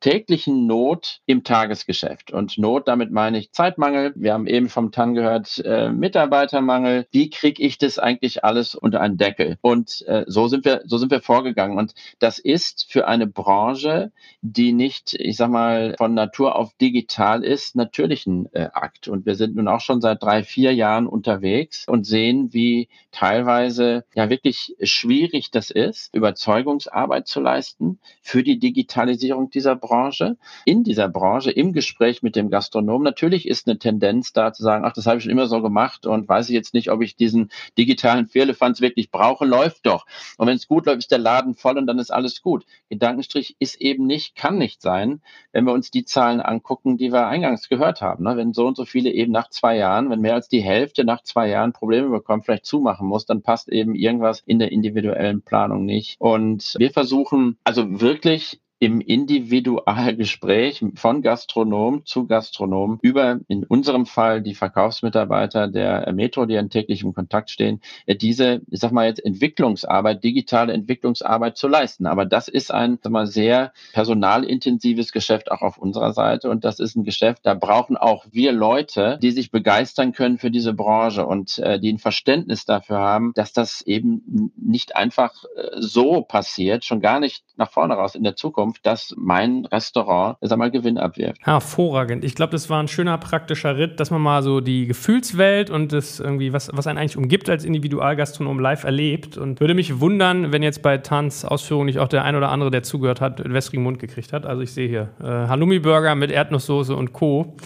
[0.00, 2.32] täglichen Not im Tagesgeschäft.
[2.32, 4.12] Und Not, damit meine ich Zeitmangel.
[4.16, 7.07] Wir haben eben vom TAN gehört, äh, Mitarbeitermangel.
[7.11, 9.59] Wie kriege ich das eigentlich alles unter einen Deckel?
[9.61, 11.76] Und äh, so sind wir, so sind wir vorgegangen.
[11.76, 17.44] Und das ist für eine Branche, die nicht, ich sag mal, von Natur auf digital
[17.44, 19.09] ist, natürlich ein äh, Akt.
[19.09, 24.05] Und wir sind nun auch schon seit drei, vier Jahren unterwegs und sehen, wie teilweise
[24.14, 30.36] ja wirklich schwierig das ist, Überzeugungsarbeit zu leisten für die digitale Digitalisierung dieser Branche.
[30.64, 34.84] In dieser Branche, im Gespräch mit dem Gastronom, natürlich ist eine Tendenz da zu sagen,
[34.84, 37.16] ach, das habe ich schon immer so gemacht und weiß ich jetzt nicht, ob ich
[37.16, 40.07] diesen digitalen Firlefanz wirklich brauche, läuft doch.
[40.38, 42.64] Und wenn es gut läuft, ist der Laden voll und dann ist alles gut.
[42.88, 45.20] Gedankenstrich ist eben nicht, kann nicht sein,
[45.51, 48.22] wenn wir uns die Zahlen angucken, die wir eingangs gehört haben.
[48.22, 48.36] Ne?
[48.36, 51.22] Wenn so und so viele eben nach zwei Jahren, wenn mehr als die Hälfte nach
[51.22, 55.84] zwei Jahren Probleme bekommt, vielleicht zumachen muss, dann passt eben irgendwas in der individuellen Planung
[55.84, 56.20] nicht.
[56.20, 64.43] Und wir versuchen also wirklich im Individualgespräch von Gastronom zu Gastronom über in unserem Fall
[64.43, 69.24] die Verkaufsmitarbeiter der Metro, die in täglichem Kontakt stehen, äh, diese, ich sag mal jetzt
[69.24, 72.05] Entwicklungsarbeit, digitale Entwicklungsarbeit zu leisten.
[72.05, 76.78] Aber das ist ein sag mal, sehr personalintensives Geschäft auch auf unserer Seite und das
[76.78, 81.24] ist ein Geschäft, da brauchen auch wir Leute, die sich begeistern können für diese Branche
[81.24, 86.85] und äh, die ein Verständnis dafür haben, dass das eben nicht einfach äh, so passiert,
[86.85, 90.98] schon gar nicht nach vorne raus in der Zukunft dass mein Restaurant, sag mal, Gewinn
[90.98, 91.40] abwirft.
[91.44, 92.24] Hervorragend.
[92.24, 95.92] Ich glaube, das war ein schöner praktischer Ritt, dass man mal so die Gefühlswelt und
[95.92, 99.38] das irgendwie, was, was einen eigentlich umgibt als Individualgastronom live erlebt.
[99.38, 102.70] Und würde mich wundern, wenn jetzt bei Tans Ausführungen nicht auch der ein oder andere,
[102.70, 104.46] der zugehört hat, einen wässrigen Mund gekriegt hat.
[104.46, 107.57] Also ich sehe hier äh, Halloumi-Burger mit Erdnusssoße und Co.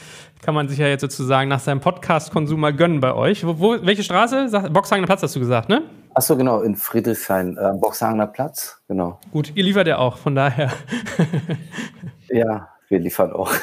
[0.42, 3.44] Kann man sich ja jetzt sozusagen nach seinem Podcast-Konsum mal gönnen bei euch.
[3.44, 4.70] Wo, wo, welche Straße?
[4.72, 5.82] Boxhagener Platz hast du gesagt, ne?
[6.18, 9.20] Achso, genau, in Friedrichshain, äh, Boxhagener Platz, genau.
[9.30, 10.72] Gut, ihr liefert ja auch, von daher.
[12.28, 13.52] ja, wir liefern auch.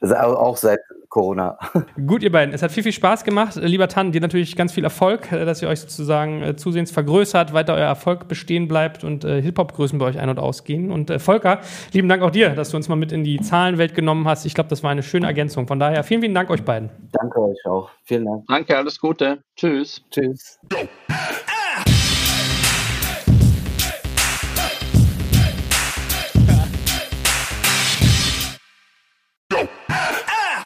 [0.00, 1.56] Also auch seit Corona.
[2.06, 2.52] Gut, ihr beiden.
[2.52, 3.54] Es hat viel, viel Spaß gemacht.
[3.56, 7.54] Lieber Tan, dir natürlich ganz viel Erfolg, äh, dass ihr euch sozusagen äh, zusehends vergrößert,
[7.54, 10.90] weiter euer Erfolg bestehen bleibt und äh, Hip-Hop-Größen bei euch ein- und ausgehen.
[10.90, 11.60] Und äh, Volker,
[11.92, 14.44] lieben Dank auch dir, dass du uns mal mit in die Zahlenwelt genommen hast.
[14.44, 15.66] Ich glaube, das war eine schöne Ergänzung.
[15.66, 16.90] Von daher vielen, vielen Dank euch beiden.
[17.12, 17.88] Danke euch auch.
[18.02, 18.44] Vielen Dank.
[18.48, 19.38] Danke, alles Gute.
[19.56, 20.02] Tschüss.
[20.10, 20.58] Tschüss.